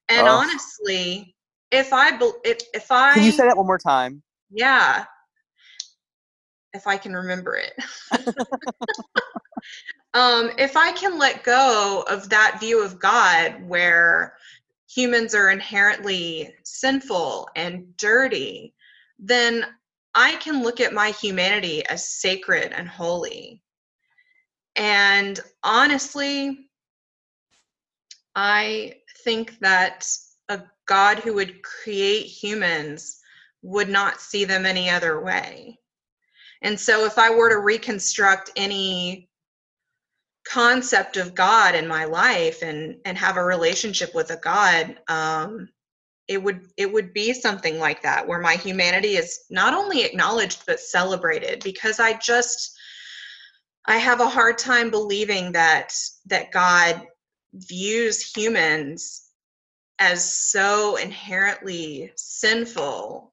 And 0.09 0.27
Oh. 0.27 0.33
honestly, 0.33 1.37
if 1.71 1.93
I 1.93 2.19
if 2.45 2.59
if 2.73 2.91
I 2.91 3.15
can 3.15 3.25
you 3.25 3.31
say 3.33 3.47
that 3.47 3.57
one 3.57 3.67
more 3.67 3.79
time? 3.79 4.23
yeah, 4.51 5.05
if 6.73 6.87
I 6.87 6.97
can 6.97 7.15
remember 7.15 7.57
it. 7.57 7.73
um, 10.15 10.51
if 10.59 10.77
I 10.77 10.93
can 10.93 11.19
let 11.19 11.45
go 11.45 12.05
of 12.09 12.29
that 12.31 12.59
view 12.61 12.83
of 12.83 12.99
God 12.99 13.63
where 13.67 14.35
humans 14.89 15.35
are 15.35 15.51
inherently 15.51 16.55
sinful 16.65 17.49
and 17.57 17.97
dirty, 17.97 18.75
then 19.19 19.67
I 20.15 20.37
can 20.37 20.63
look 20.63 20.81
at 20.81 20.95
my 20.95 21.11
humanity 21.11 21.85
as 21.87 22.09
sacred 22.09 22.73
and 22.73 22.89
holy. 22.89 23.63
And 24.77 25.39
honestly, 25.63 26.68
I 28.41 28.95
think 29.25 29.59
that 29.59 30.07
a 30.49 30.63
God 30.87 31.19
who 31.19 31.35
would 31.35 31.61
create 31.65 32.27
humans 32.27 33.19
would 33.63 33.89
not 33.89 34.21
see 34.21 34.45
them 34.45 34.65
any 34.65 34.89
other 34.89 35.21
way. 35.21 35.81
And 36.63 36.79
so, 36.79 37.05
if 37.05 37.19
I 37.19 37.31
were 37.31 37.49
to 37.49 37.59
reconstruct 37.59 38.53
any 38.55 39.29
concept 40.49 41.17
of 41.17 41.35
God 41.35 41.75
in 41.75 41.89
my 41.89 42.05
life 42.05 42.63
and 42.63 42.99
and 43.05 43.19
have 43.19 43.39
a 43.39 43.43
relationship 43.43 44.15
with 44.15 44.31
a 44.31 44.37
God, 44.37 44.97
um, 45.09 45.69
it 46.29 46.41
would 46.41 46.69
it 46.77 46.93
would 46.93 47.13
be 47.13 47.33
something 47.33 47.81
like 47.81 48.03
that, 48.03 48.29
where 48.29 48.41
my 48.41 48.55
humanity 48.55 49.17
is 49.17 49.47
not 49.51 49.75
only 49.75 50.05
acknowledged 50.05 50.63
but 50.65 50.79
celebrated. 50.79 51.65
Because 51.65 51.99
I 51.99 52.13
just 52.19 52.79
I 53.87 53.97
have 53.97 54.21
a 54.21 54.29
hard 54.29 54.59
time 54.59 54.93
believing 54.93 55.51
that 55.53 55.93
that 56.27 56.53
God 56.53 57.05
views 57.55 58.23
humans 58.35 59.29
as 59.99 60.35
so 60.35 60.97
inherently 60.97 62.13
sinful 62.17 63.33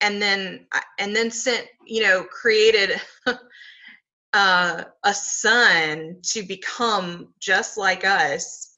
and 0.00 0.22
then 0.22 0.66
and 0.98 1.14
then 1.14 1.30
sent 1.30 1.66
you 1.86 2.02
know 2.02 2.24
created 2.24 3.00
uh, 4.32 4.84
a 5.04 5.14
son 5.14 6.16
to 6.22 6.42
become 6.42 7.28
just 7.40 7.76
like 7.76 8.04
us 8.04 8.76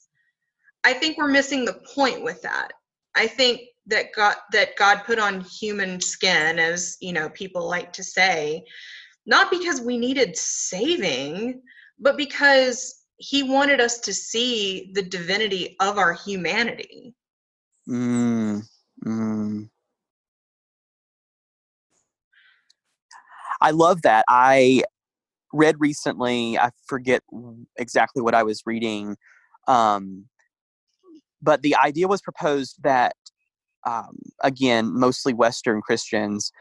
i 0.84 0.92
think 0.92 1.18
we're 1.18 1.28
missing 1.28 1.64
the 1.64 1.80
point 1.94 2.22
with 2.22 2.40
that. 2.42 2.72
I 3.16 3.26
think 3.26 3.60
that 3.86 4.12
god 4.14 4.36
that 4.52 4.76
god 4.76 5.02
put 5.04 5.18
on 5.18 5.40
human 5.40 6.00
skin 6.00 6.58
as 6.58 6.96
you 7.00 7.12
know 7.12 7.28
people 7.30 7.68
like 7.68 7.92
to 7.94 8.04
say 8.04 8.64
not 9.26 9.50
because 9.50 9.80
we 9.80 9.98
needed 9.98 10.36
saving 10.36 11.60
but 11.98 12.16
because 12.16 12.99
he 13.20 13.42
wanted 13.42 13.80
us 13.80 14.00
to 14.00 14.12
see 14.12 14.90
the 14.94 15.02
divinity 15.02 15.76
of 15.80 15.98
our 15.98 16.14
humanity 16.14 17.14
Mm, 17.90 18.62
mm. 19.04 19.68
I 23.60 23.70
love 23.72 24.02
that. 24.02 24.24
I 24.28 24.84
read 25.52 25.76
recently, 25.78 26.56
I 26.58 26.70
forget 26.86 27.22
exactly 27.76 28.22
what 28.22 28.34
I 28.34 28.42
was 28.42 28.62
reading, 28.64 29.16
um, 29.66 30.26
but 31.42 31.62
the 31.62 31.74
idea 31.76 32.06
was 32.06 32.22
proposed 32.22 32.76
that, 32.82 33.16
um, 33.86 34.18
again, 34.42 34.92
mostly 34.92 35.32
Western 35.32 35.80
Christians 35.80 36.52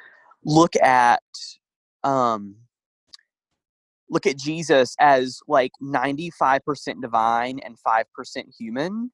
look 0.44 0.76
at. 0.78 1.22
Um, 2.04 2.56
look 4.10 4.26
at 4.26 4.38
Jesus 4.38 4.96
as 5.00 5.40
like 5.48 5.72
95% 5.82 7.02
divine 7.02 7.60
and 7.64 7.78
5% 7.86 8.04
human. 8.58 9.12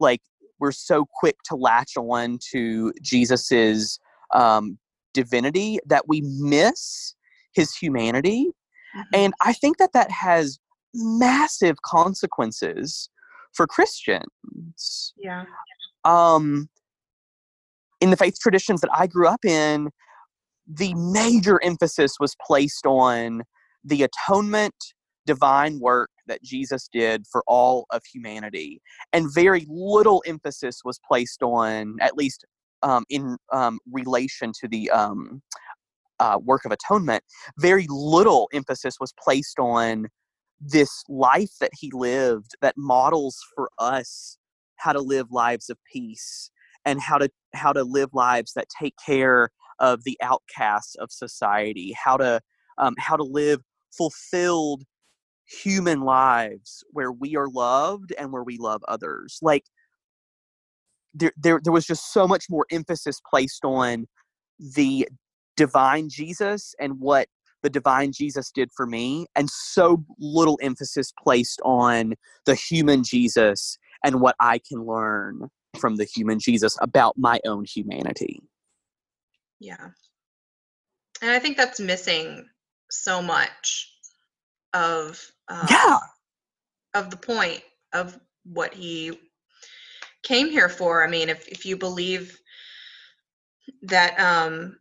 Like 0.00 0.20
we're 0.58 0.72
so 0.72 1.06
quick 1.12 1.36
to 1.46 1.56
latch 1.56 1.96
on 1.96 2.38
to 2.50 2.92
Jesus's 3.02 3.98
um, 4.34 4.78
divinity 5.14 5.78
that 5.86 6.08
we 6.08 6.22
miss 6.22 7.14
his 7.52 7.74
humanity. 7.74 8.50
And 9.12 9.32
I 9.42 9.52
think 9.52 9.78
that 9.78 9.92
that 9.92 10.10
has 10.10 10.58
massive 10.94 11.82
consequences 11.82 13.10
for 13.52 13.66
Christians. 13.66 15.12
yeah 15.16 15.44
Um, 16.04 16.68
in 18.00 18.10
the 18.10 18.16
faith 18.16 18.38
traditions 18.40 18.80
that 18.80 18.90
I 18.92 19.06
grew 19.06 19.28
up 19.28 19.44
in, 19.44 19.90
the 20.66 20.94
major 20.94 21.62
emphasis 21.62 22.14
was 22.20 22.36
placed 22.46 22.86
on 22.86 23.42
the 23.88 24.04
atonement, 24.04 24.74
divine 25.26 25.80
work 25.80 26.10
that 26.26 26.42
Jesus 26.42 26.88
did 26.92 27.24
for 27.30 27.42
all 27.46 27.86
of 27.90 28.02
humanity, 28.12 28.80
and 29.12 29.32
very 29.32 29.66
little 29.68 30.22
emphasis 30.26 30.80
was 30.84 31.00
placed 31.06 31.42
on, 31.42 31.96
at 32.00 32.16
least 32.16 32.44
um, 32.82 33.04
in 33.08 33.36
um, 33.52 33.78
relation 33.90 34.52
to 34.60 34.68
the 34.68 34.90
um, 34.90 35.42
uh, 36.20 36.38
work 36.42 36.64
of 36.64 36.72
atonement, 36.72 37.22
very 37.58 37.86
little 37.88 38.48
emphasis 38.52 38.96
was 39.00 39.12
placed 39.22 39.58
on 39.58 40.08
this 40.60 41.04
life 41.08 41.52
that 41.60 41.70
he 41.78 41.90
lived 41.92 42.52
that 42.60 42.74
models 42.76 43.38
for 43.54 43.70
us 43.78 44.38
how 44.76 44.92
to 44.92 45.00
live 45.00 45.26
lives 45.30 45.70
of 45.70 45.78
peace 45.92 46.50
and 46.84 47.00
how 47.00 47.16
to 47.16 47.28
how 47.54 47.72
to 47.72 47.84
live 47.84 48.10
lives 48.12 48.52
that 48.54 48.66
take 48.80 48.94
care 49.04 49.50
of 49.78 50.02
the 50.02 50.18
outcasts 50.20 50.96
of 50.96 51.12
society 51.12 51.94
how 51.96 52.16
to 52.16 52.40
um, 52.78 52.94
how 52.98 53.16
to 53.16 53.22
live 53.22 53.60
fulfilled 53.96 54.84
human 55.46 56.00
lives 56.02 56.84
where 56.90 57.12
we 57.12 57.36
are 57.36 57.48
loved 57.48 58.12
and 58.18 58.32
where 58.32 58.44
we 58.44 58.58
love 58.58 58.82
others. 58.86 59.38
Like 59.42 59.64
there, 61.14 61.32
there 61.36 61.60
there 61.62 61.72
was 61.72 61.86
just 61.86 62.12
so 62.12 62.26
much 62.26 62.46
more 62.50 62.66
emphasis 62.70 63.20
placed 63.28 63.64
on 63.64 64.06
the 64.58 65.08
divine 65.56 66.08
jesus 66.08 66.74
and 66.78 67.00
what 67.00 67.28
the 67.62 67.70
divine 67.70 68.12
jesus 68.12 68.50
did 68.50 68.70
for 68.76 68.86
me 68.86 69.26
and 69.34 69.48
so 69.50 70.04
little 70.18 70.58
emphasis 70.62 71.12
placed 71.22 71.60
on 71.64 72.14
the 72.44 72.54
human 72.54 73.02
jesus 73.02 73.78
and 74.04 74.20
what 74.20 74.36
i 74.40 74.60
can 74.68 74.84
learn 74.84 75.48
from 75.78 75.96
the 75.96 76.04
human 76.04 76.38
jesus 76.38 76.76
about 76.80 77.16
my 77.16 77.40
own 77.46 77.64
humanity. 77.64 78.40
Yeah. 79.60 79.88
And 81.20 81.30
i 81.30 81.38
think 81.38 81.56
that's 81.56 81.80
missing 81.80 82.48
so 82.90 83.22
much 83.22 83.92
of 84.74 85.20
um, 85.48 85.66
yeah 85.70 85.98
of 86.94 87.10
the 87.10 87.16
point 87.16 87.62
of 87.92 88.18
what 88.44 88.74
he 88.74 89.18
came 90.22 90.50
here 90.50 90.68
for. 90.68 91.04
I 91.04 91.08
mean, 91.08 91.28
if 91.28 91.48
if 91.48 91.64
you 91.66 91.76
believe 91.76 92.38
that 93.82 94.18
um 94.18 94.78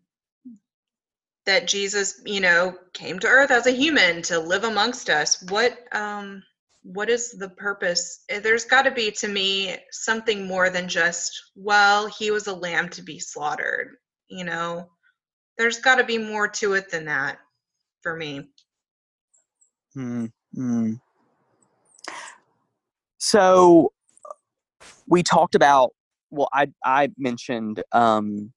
that 1.46 1.68
Jesus, 1.68 2.22
you 2.26 2.42
know, 2.42 2.78
came 2.94 3.20
to 3.20 3.28
earth 3.28 3.52
as 3.52 3.68
a 3.68 3.72
human 3.72 4.22
to 4.24 4.40
live 4.40 4.64
amongst 4.64 5.10
us, 5.10 5.42
what 5.50 5.78
um 5.94 6.44
what 6.84 7.10
is 7.10 7.32
the 7.32 7.50
purpose? 7.50 8.24
Eh, 8.30 8.40
there's 8.40 8.66
got 8.66 8.84
to 8.84 8.92
be 8.92 9.12
to 9.12 9.28
me 9.28 9.76
something 9.92 10.48
more 10.48 10.70
than 10.70 10.88
just, 10.88 11.52
well, 11.54 12.08
he 12.08 12.32
was 12.32 12.48
a 12.48 12.54
lamb 12.54 12.88
to 12.90 13.02
be 13.02 13.20
slaughtered, 13.20 13.98
you 14.30 14.46
know. 14.46 14.90
There's 15.58 15.80
got 15.80 15.96
to 15.96 16.06
be 16.06 16.18
more 16.18 16.48
to 16.48 16.74
it 16.74 16.90
than 16.90 17.06
that 17.06 17.40
for 18.08 18.16
me. 18.16 18.48
Hmm. 19.94 20.26
hmm. 20.56 20.94
So 23.18 23.92
we 25.08 25.24
talked 25.24 25.56
about 25.56 25.92
well 26.30 26.50
i 26.54 26.68
i 26.84 27.10
mentioned 27.18 27.82
um 27.94 28.52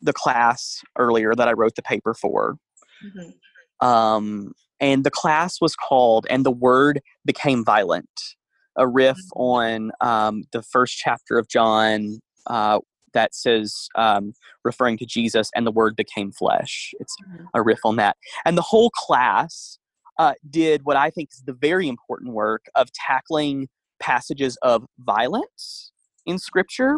the 0.00 0.12
class 0.12 0.82
earlier 0.98 1.32
that 1.32 1.46
i 1.46 1.52
wrote 1.52 1.76
the 1.76 1.82
paper 1.82 2.12
for 2.14 2.56
mm-hmm. 3.04 3.86
um 3.86 4.52
and 4.80 5.04
the 5.04 5.10
class 5.10 5.60
was 5.60 5.76
called 5.76 6.26
and 6.28 6.44
the 6.44 6.50
word 6.50 7.00
became 7.24 7.64
violent 7.64 8.34
a 8.76 8.88
riff 8.88 9.16
mm-hmm. 9.16 9.40
on 9.40 9.92
um, 10.00 10.42
the 10.50 10.62
first 10.62 10.96
chapter 10.96 11.38
of 11.38 11.46
john 11.46 12.18
uh, 12.48 12.80
that 13.14 13.34
says 13.34 13.88
um, 13.94 14.32
referring 14.64 14.98
to 14.98 15.06
jesus 15.06 15.50
and 15.54 15.66
the 15.66 15.72
word 15.72 15.96
became 15.96 16.30
flesh 16.32 16.92
it's 17.00 17.16
mm-hmm. 17.26 17.44
a 17.54 17.62
riff 17.62 17.80
on 17.84 17.96
that 17.96 18.16
and 18.44 18.58
the 18.58 18.62
whole 18.62 18.90
class 18.90 19.78
uh, 20.18 20.34
did 20.50 20.84
what 20.84 20.96
i 20.96 21.10
think 21.10 21.30
is 21.32 21.42
the 21.46 21.52
very 21.52 21.88
important 21.88 22.32
work 22.32 22.66
of 22.74 22.92
tackling 22.92 23.68
passages 24.00 24.58
of 24.62 24.84
violence 24.98 25.92
in 26.26 26.38
Scripture, 26.38 26.96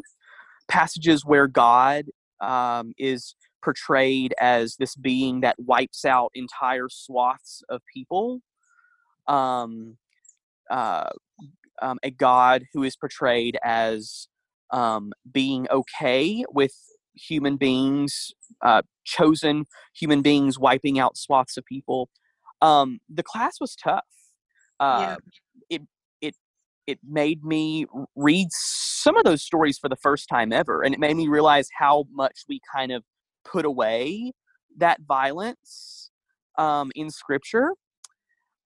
passages 0.69 1.25
where 1.25 1.47
God 1.47 2.07
um, 2.41 2.93
is 2.99 3.35
portrayed 3.63 4.35
as 4.41 4.77
this 4.77 4.95
being 4.95 5.41
that 5.41 5.57
wipes 5.59 6.05
out 6.05 6.31
entire 6.35 6.89
swaths 6.89 7.63
of 7.69 7.81
people. 7.93 8.41
Um, 9.27 9.97
uh, 10.71 11.11
um, 11.83 11.99
a 12.03 12.11
God 12.11 12.65
who 12.73 12.83
is 12.83 12.97
portrayed 12.97 13.59
as 13.63 14.29
um, 14.73 15.13
being 15.31 15.67
okay 15.71 16.45
with 16.51 16.75
human 17.15 17.57
beings, 17.57 18.33
uh, 18.65 18.83
chosen 19.05 19.65
human 19.95 20.23
beings 20.23 20.59
wiping 20.59 20.99
out 20.99 21.17
swaths 21.17 21.57
of 21.57 21.65
people. 21.65 22.09
Um, 22.63 22.99
the 23.09 23.23
class 23.23 23.57
was 23.61 23.75
tough. 23.77 24.05
Uh, 24.79 24.99
yeah. 25.01 25.17
It 25.71 25.83
it 26.87 26.99
made 27.07 27.45
me 27.45 27.87
read 28.15 28.49
some 28.51 29.17
of 29.17 29.25
those 29.25 29.43
stories 29.43 29.79
for 29.79 29.89
the 29.89 29.97
first 29.97 30.29
time 30.29 30.53
ever 30.53 30.83
and 30.83 30.95
it 30.95 31.01
made 31.01 31.17
me 31.17 31.29
realize 31.29 31.69
how 31.79 32.05
much 32.13 32.45
we 32.49 32.61
kind 32.75 32.93
of 32.93 33.03
put 33.45 33.65
away 33.65 34.33
that 34.77 35.01
violence 35.07 36.11
um, 36.59 36.91
in 36.95 37.11
scripture 37.11 37.73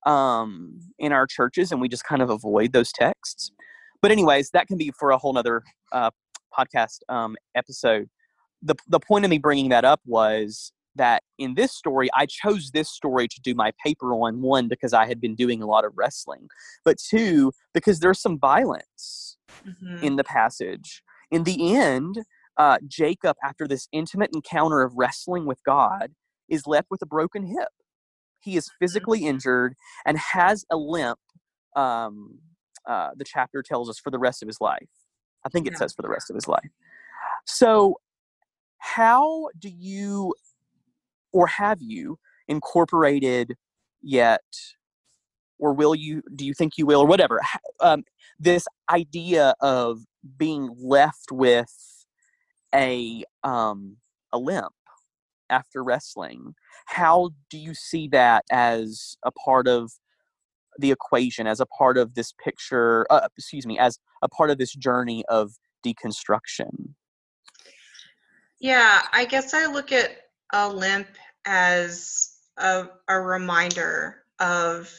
um, 0.07 0.81
in 0.99 1.13
our 1.13 1.27
churches 1.27 1.73
and 1.73 1.81
we 1.81 1.89
just 1.89 2.05
kind 2.05 2.23
of 2.23 2.31
avoid 2.31 2.73
those 2.73 2.93
texts 2.93 3.51
but 4.03 4.11
anyways 4.11 4.51
that 4.51 4.67
can 4.67 4.77
be 4.77 4.91
for 4.99 5.11
a 5.11 5.19
whole 5.19 5.33
nother 5.33 5.63
uh, 5.93 6.11
podcast 6.57 6.99
um, 7.09 7.37
episode 7.55 8.09
the, 8.63 8.75
the 8.89 9.01
point 9.01 9.25
of 9.25 9.31
me 9.31 9.39
bringing 9.39 9.71
that 9.71 9.85
up 9.85 10.01
was 10.05 10.73
that 10.97 11.23
in 11.39 11.55
this 11.55 11.73
story, 11.73 12.09
I 12.15 12.27
chose 12.27 12.71
this 12.73 12.91
story 12.91 13.29
to 13.29 13.41
do 13.41 13.55
my 13.55 13.73
paper 13.85 14.13
on 14.13 14.43
one 14.43 14.69
because 14.69 14.93
I 14.93 15.07
had 15.07 15.21
been 15.21 15.35
doing 15.35 15.63
a 15.63 15.67
lot 15.67 15.85
of 15.85 15.93
wrestling, 15.97 16.49
but 16.85 16.99
two 16.99 17.53
because 17.73 18.01
there's 18.01 18.21
some 18.21 18.39
violence 18.39 19.37
mm-hmm. 19.67 20.05
in 20.05 20.17
the 20.17 20.25
passage. 20.25 21.03
In 21.31 21.45
the 21.45 21.75
end, 21.75 22.17
uh, 22.57 22.79
Jacob, 22.87 23.37
after 23.43 23.69
this 23.69 23.89
intimate 23.93 24.31
encounter 24.35 24.83
of 24.83 24.93
wrestling 24.97 25.47
with 25.47 25.63
God, 25.65 26.13
is 26.49 26.67
left 26.67 26.89
with 26.91 27.01
a 27.03 27.07
broken 27.07 27.47
hip. 27.47 27.69
He 28.41 28.57
is 28.57 28.67
mm-hmm. 28.67 28.85
physically 28.85 29.27
injured 29.27 29.75
and 30.05 30.19
has 30.19 30.65
a 30.71 30.77
limp. 30.77 31.19
Um, 31.77 32.41
uh, 32.89 33.11
the 33.17 33.25
chapter 33.25 33.63
tells 33.63 33.89
us 33.89 33.99
for 33.99 34.11
the 34.11 34.19
rest 34.19 34.43
of 34.43 34.47
his 34.47 34.61
life. 34.61 34.89
I 35.45 35.49
think 35.49 35.67
it 35.67 35.73
yeah. 35.73 35.79
says 35.79 35.93
for 35.93 36.03
the 36.03 36.09
rest 36.09 36.31
of 36.31 36.35
his 36.35 36.49
life. 36.49 36.71
So, 37.47 38.01
how 38.79 39.49
do 39.59 39.69
you 39.69 40.35
or 41.33 41.47
have 41.47 41.81
you 41.81 42.19
incorporated 42.49 43.57
yet 44.03 44.43
or 45.59 45.73
will 45.73 45.95
you 45.95 46.23
do 46.35 46.45
you 46.45 46.55
think 46.55 46.79
you 46.79 46.87
will 46.87 47.01
or 47.01 47.07
whatever 47.07 47.41
um, 47.81 48.03
this 48.39 48.67
idea 48.91 49.55
of 49.61 50.01
being 50.37 50.75
left 50.79 51.31
with 51.31 52.07
a 52.75 53.23
um, 53.45 53.97
a 54.33 54.39
limp 54.39 54.73
after 55.49 55.85
wrestling 55.85 56.55
how 56.87 57.31
do 57.51 57.59
you 57.59 57.75
see 57.75 58.09
that 58.09 58.45
as 58.51 59.17
a 59.25 59.31
part 59.31 59.69
of 59.69 59.93
the 60.79 60.91
equation 60.91 61.47
as 61.47 61.61
a 61.61 61.67
part 61.67 61.99
of 61.99 62.15
this 62.15 62.33
picture 62.43 63.07
uh, 63.11 63.27
excuse 63.37 63.67
me 63.67 63.79
as 63.79 63.99
a 64.23 64.29
part 64.29 64.51
of 64.51 64.59
this 64.59 64.73
journey 64.75 65.25
of 65.29 65.53
deconstruction 65.85 66.95
yeah 68.61 69.03
i 69.13 69.25
guess 69.25 69.55
i 69.55 69.67
look 69.67 69.93
at 69.93 70.11
a 70.53 70.69
limp 70.69 71.09
as 71.45 72.37
a, 72.57 72.87
a 73.09 73.21
reminder 73.21 74.23
of 74.39 74.93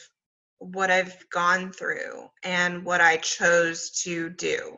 what 0.58 0.90
I've 0.90 1.28
gone 1.30 1.72
through 1.72 2.28
and 2.44 2.84
what 2.84 3.00
I 3.00 3.16
chose 3.16 3.90
to 4.02 4.30
do. 4.30 4.76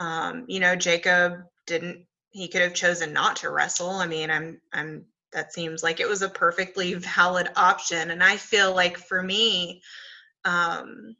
Um, 0.00 0.44
you 0.46 0.60
know, 0.60 0.76
Jacob 0.76 1.44
didn't 1.66 2.04
he 2.30 2.46
could 2.46 2.60
have 2.60 2.74
chosen 2.74 3.12
not 3.12 3.36
to 3.36 3.50
wrestle. 3.50 3.90
I 3.90 4.06
mean, 4.06 4.30
I'm 4.30 4.60
I'm 4.72 5.06
that 5.32 5.52
seems 5.52 5.82
like 5.82 6.00
it 6.00 6.08
was 6.08 6.22
a 6.22 6.28
perfectly 6.28 6.94
valid 7.16 7.48
option. 7.56 8.10
And 8.10 8.22
I 8.22 8.36
feel 8.36 8.74
like 8.74 8.96
for 8.98 9.22
me, 9.22 9.82
um, 10.44 11.16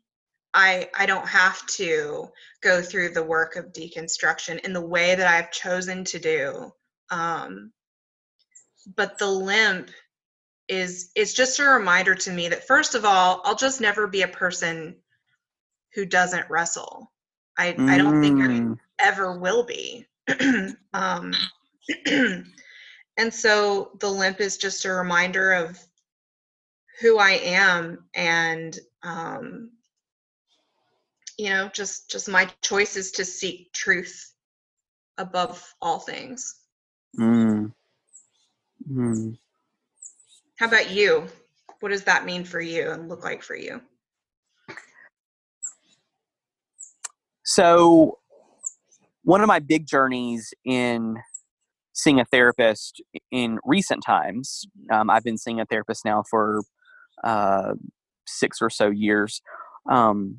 I 0.54 0.88
I 0.98 1.06
don't 1.06 1.28
have 1.28 1.64
to 1.66 2.28
go 2.62 2.82
through 2.82 3.10
the 3.10 3.22
work 3.22 3.56
of 3.56 3.72
deconstruction 3.72 4.64
in 4.64 4.72
the 4.72 4.80
way 4.80 5.14
that 5.14 5.26
I've 5.26 5.50
chosen 5.50 6.04
to 6.04 6.18
do. 6.18 6.72
Um, 7.10 7.72
but 8.96 9.18
the 9.18 9.30
limp 9.30 9.90
is 10.68 11.10
it's 11.14 11.32
just 11.32 11.58
a 11.58 11.64
reminder 11.64 12.14
to 12.14 12.30
me 12.30 12.48
that 12.48 12.66
first 12.66 12.94
of 12.94 13.04
all 13.04 13.40
i'll 13.44 13.54
just 13.54 13.80
never 13.80 14.06
be 14.06 14.22
a 14.22 14.28
person 14.28 14.94
who 15.94 16.04
doesn't 16.04 16.48
wrestle 16.50 17.10
i 17.56 17.72
mm. 17.72 17.88
i 17.88 17.96
don't 17.96 18.20
think 18.20 18.40
i 18.40 18.46
mm. 18.46 18.78
ever 18.98 19.38
will 19.38 19.64
be 19.64 20.06
um 20.92 21.32
And 23.18 23.34
so 23.34 23.90
the 23.98 24.08
limp 24.08 24.40
is 24.40 24.56
just 24.56 24.84
a 24.84 24.92
reminder 24.92 25.52
of 25.52 25.78
who 27.00 27.18
I 27.18 27.32
am 27.32 28.04
and 28.14 28.78
um, 29.02 29.70
you 31.36 31.50
know 31.50 31.68
just 31.72 32.10
just 32.10 32.28
my 32.28 32.48
choice 32.62 32.96
is 32.96 33.12
to 33.12 33.24
seek 33.24 33.72
truth 33.72 34.32
above 35.18 35.74
all 35.82 35.98
things. 35.98 36.56
Mm. 37.18 37.72
Mm. 38.90 39.36
How 40.58 40.66
about 40.66 40.90
you? 40.90 41.26
What 41.80 41.90
does 41.90 42.04
that 42.04 42.24
mean 42.24 42.44
for 42.44 42.60
you 42.60 42.90
and 42.90 43.08
look 43.08 43.24
like 43.24 43.42
for 43.42 43.56
you? 43.56 43.80
So 47.44 48.18
one 49.22 49.40
of 49.40 49.48
my 49.48 49.58
big 49.58 49.86
journeys 49.86 50.52
in 50.64 51.16
seeing 51.98 52.20
a 52.20 52.24
therapist 52.24 53.02
in 53.32 53.58
recent 53.64 54.04
times, 54.04 54.64
um, 54.92 55.10
I've 55.10 55.24
been 55.24 55.36
seeing 55.36 55.60
a 55.60 55.66
therapist 55.66 56.04
now 56.04 56.22
for 56.30 56.62
uh, 57.24 57.74
six 58.24 58.58
or 58.62 58.70
so 58.70 58.88
years. 58.88 59.42
Um, 59.90 60.38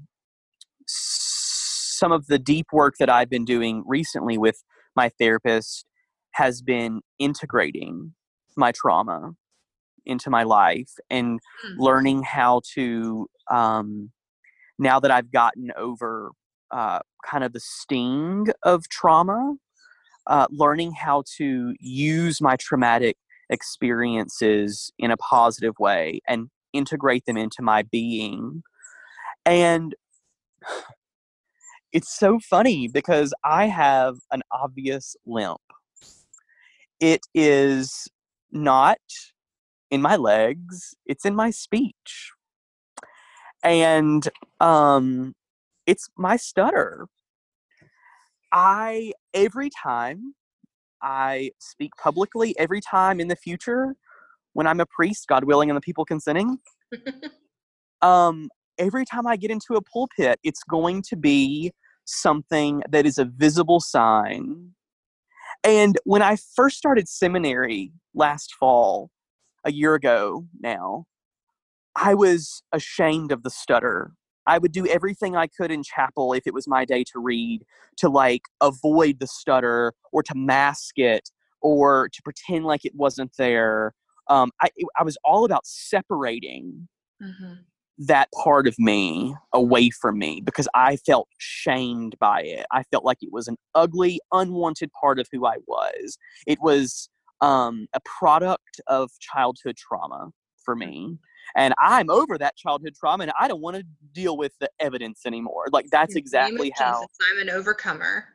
some 0.88 2.14
of 2.14 2.28
the 2.28 2.40
deep 2.40 2.68
work 2.72 2.96
that 3.00 3.10
I've 3.10 3.30
been 3.30 3.44
doing 3.44 3.84
recently 3.86 4.38
with 4.38 4.64
my 4.96 5.10
therapist 5.20 5.86
has 6.32 6.62
been 6.62 7.02
integrating 7.20 8.14
my 8.56 8.72
trauma 8.72 9.34
into 10.06 10.30
my 10.30 10.44
life 10.44 10.92
and 11.10 11.40
mm. 11.40 11.76
learning 11.78 12.24
how 12.24 12.62
to 12.76 13.28
um, 13.52 14.12
now 14.78 14.98
that 15.02 15.12
I've 15.12 15.32
gotten 15.32 15.72
over 15.78 16.32
uh, 16.72 17.00
kind 17.26 17.44
of 17.44 17.52
the 17.52 17.60
sting 17.60 18.48
of 18.64 18.88
trauma, 18.88 19.56
uh, 20.30 20.48
learning 20.52 20.94
how 20.94 21.24
to 21.38 21.74
use 21.80 22.40
my 22.40 22.56
traumatic 22.56 23.18
experiences 23.50 24.92
in 25.00 25.12
a 25.12 25.18
positive 25.18 25.74
way 25.80 26.22
and 26.28 26.50
integrate 26.72 27.26
them 27.26 27.36
into 27.36 27.62
my 27.62 27.82
being. 27.82 28.62
And 29.46 29.96
it's 31.92 32.16
so 32.16 32.40
funny 32.40 32.88
because 32.88 33.34
I 33.44 33.66
have 33.66 34.18
an 34.32 34.44
obvious 34.52 35.16
limp. 35.26 35.60
It 37.00 37.22
is 37.34 38.08
not 38.52 39.00
in 39.90 40.02
my 40.02 40.16
legs, 40.16 40.94
it's 41.08 41.26
in 41.26 41.34
my 41.34 41.50
speech. 41.50 42.32
And 43.64 44.28
um, 44.60 45.34
it's 45.88 46.08
my 46.16 46.38
stutter. 46.38 47.08
I, 48.52 49.14
every 49.34 49.70
time 49.70 50.34
I 51.02 51.52
speak 51.60 51.92
publicly, 52.02 52.58
every 52.58 52.82
time 52.82 53.20
in 53.20 53.28
the 53.28 53.36
future, 53.36 53.96
when 54.54 54.68
I'm 54.68 54.80
a 54.80 54.86
priest, 54.86 55.28
God 55.28 55.44
willing, 55.44 55.70
and 55.70 55.78
the 55.78 55.82
people 55.82 56.06
consenting, 56.06 56.58
um, 58.02 58.50
every 58.78 59.06
time 59.06 59.28
I 59.28 59.36
get 59.36 59.52
into 59.52 59.76
a 59.76 59.82
pulpit, 59.82 60.40
it's 60.44 60.64
going 60.64 61.04
to 61.10 61.16
be 61.16 61.72
something 62.06 62.82
that 62.90 63.06
is 63.06 63.18
a 63.18 63.26
visible 63.26 63.80
sign. 63.80 64.72
And 65.64 65.98
when 66.06 66.22
I 66.22 66.38
first 66.56 66.78
started 66.78 67.08
seminary 67.08 67.92
last 68.14 68.54
fall, 68.56 69.12
a 69.66 69.72
year 69.72 69.96
ago 69.96 70.46
now, 70.60 71.06
I 71.96 72.14
was 72.14 72.64
ashamed 72.72 73.32
of 73.32 73.44
the 73.44 73.50
stutter. 73.50 74.14
I 74.50 74.58
would 74.58 74.72
do 74.72 74.88
everything 74.88 75.36
I 75.36 75.46
could 75.46 75.70
in 75.70 75.84
chapel 75.84 76.34
if 76.34 76.48
it 76.48 76.56
was 76.56 76.68
my 76.68 76.84
day 76.84 77.04
to 77.14 77.20
read 77.20 77.62
to 77.98 78.10
like 78.10 78.42
avoid 78.62 79.20
the 79.20 79.28
stutter 79.28 79.94
or 80.12 80.24
to 80.24 80.34
mask 80.36 80.98
it 80.98 81.30
or 81.62 82.10
to 82.12 82.22
pretend 82.24 82.66
like 82.66 82.84
it 82.84 82.96
wasn't 82.96 83.32
there. 83.38 83.94
Um, 84.28 84.50
I, 84.60 84.70
I 84.98 85.04
was 85.04 85.18
all 85.24 85.46
about 85.46 85.68
separating 85.68 86.88
mm-hmm. 87.22 87.54
that 88.00 88.30
part 88.44 88.68
of 88.68 88.74
me 88.80 89.36
away 89.54 89.92
from 89.92 90.18
me 90.18 90.42
because 90.44 90.68
I 90.74 90.98
felt 90.98 91.28
shamed 91.38 92.16
by 92.20 92.42
it. 92.42 92.66
I 92.72 92.82
felt 92.92 93.06
like 93.06 93.20
it 93.22 93.32
was 93.32 93.48
an 93.48 93.58
ugly, 93.76 94.20
unwanted 94.32 94.90
part 95.00 95.20
of 95.20 95.28
who 95.32 95.46
I 95.46 95.58
was. 95.68 96.18
It 96.48 96.58
was 96.60 97.08
um, 97.42 97.86
a 97.94 98.00
product 98.00 98.82
of 98.88 99.12
childhood 99.20 99.78
trauma 99.78 100.30
for 100.66 100.76
me. 100.76 101.20
And 101.56 101.74
I'm 101.80 102.10
over 102.10 102.38
that 102.38 102.56
childhood 102.56 102.94
trauma 103.00 103.24
and 103.24 103.34
I 103.40 103.48
don't 103.48 103.62
want 103.62 103.78
to 103.78 103.84
deal 104.14 104.38
with 104.38 104.54
the 104.60 104.70
evidence 104.80 105.22
anymore. 105.26 105.66
Like, 105.72 105.88
that's 105.92 106.16
exactly 106.16 106.72
how. 106.76 107.02
Jesus, 107.02 107.18
I'm 107.32 107.48
an 107.48 107.50
overcomer. 107.50 108.26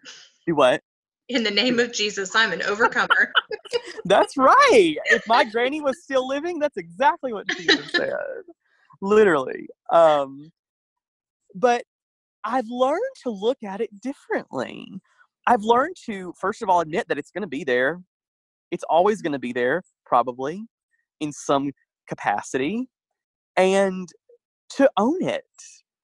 Do 0.46 0.54
what? 0.54 0.82
In 1.28 1.42
the 1.42 1.50
name 1.50 1.78
of 1.78 1.92
Jesus, 1.92 2.34
I'm 2.36 2.52
an 2.52 2.62
overcomer. 2.62 3.32
that's 4.04 4.36
right. 4.36 4.96
If 5.06 5.26
my 5.26 5.44
granny 5.44 5.80
was 5.80 6.02
still 6.02 6.28
living, 6.28 6.58
that's 6.58 6.76
exactly 6.76 7.32
what 7.32 7.46
Jesus 7.48 7.90
said. 7.92 8.12
Literally. 9.00 9.66
Um, 9.90 10.50
but 11.54 11.84
I've 12.44 12.68
learned 12.68 13.00
to 13.22 13.30
look 13.30 13.62
at 13.62 13.80
it 13.80 14.00
differently. 14.00 14.86
I've 15.46 15.62
learned 15.62 15.96
to, 16.06 16.34
first 16.38 16.62
of 16.62 16.68
all, 16.68 16.80
admit 16.80 17.08
that 17.08 17.18
it's 17.18 17.30
going 17.30 17.42
to 17.42 17.48
be 17.48 17.64
there. 17.64 18.02
It's 18.70 18.84
always 18.88 19.22
going 19.22 19.32
to 19.32 19.38
be 19.38 19.52
there, 19.52 19.82
probably, 20.04 20.64
in 21.20 21.32
some 21.32 21.72
capacity. 22.08 22.88
And 23.56 24.08
to 24.70 24.90
own 24.96 25.22
it, 25.22 25.44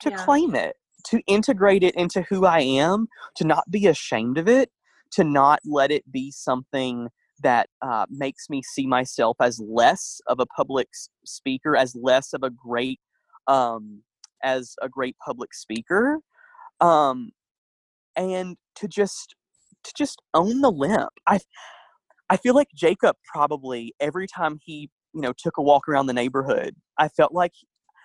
to 0.01 0.11
yeah. 0.11 0.25
claim 0.25 0.55
it, 0.55 0.77
to 1.07 1.21
integrate 1.27 1.83
it 1.83 1.95
into 1.95 2.23
who 2.23 2.47
I 2.47 2.61
am, 2.61 3.09
to 3.37 3.47
not 3.47 3.71
be 3.71 3.87
ashamed 3.87 4.39
of 4.39 4.49
it, 4.49 4.71
to 5.13 5.25
not 5.25 5.61
let 5.65 5.91
it 5.91 6.11
be 6.11 6.31
something 6.31 7.09
that 7.43 7.69
uh, 7.83 8.07
makes 8.11 8.51
me 8.51 8.63
see 8.63 8.87
myself 8.87 9.37
as 9.41 9.61
less 9.61 10.21
of 10.27 10.41
a 10.41 10.47
public 10.47 10.89
speaker, 11.25 11.75
as 11.75 11.97
less 11.97 12.33
of 12.33 12.43
a 12.43 12.51
great, 12.51 13.01
um, 13.47 14.03
as 14.43 14.75
a 14.83 14.89
great 14.89 15.17
public 15.25 15.55
speaker, 15.55 16.19
um, 16.81 17.31
and 18.17 18.57
to 18.77 18.87
just 18.87 19.35
to 19.83 19.93
just 19.97 20.21
own 20.35 20.61
the 20.61 20.71
limp. 20.71 21.09
I 21.27 21.41
I 22.31 22.37
feel 22.37 22.55
like 22.55 22.69
Jacob 22.75 23.17
probably 23.25 23.95
every 24.01 24.27
time 24.29 24.59
he, 24.63 24.89
you 25.15 25.21
know, 25.21 25.33
took 25.37 25.57
a 25.59 25.63
walk 25.63 25.89
around 25.89 26.07
the 26.07 26.13
neighborhood, 26.13 26.75
I 26.99 27.09
felt 27.09 27.33
like 27.33 27.53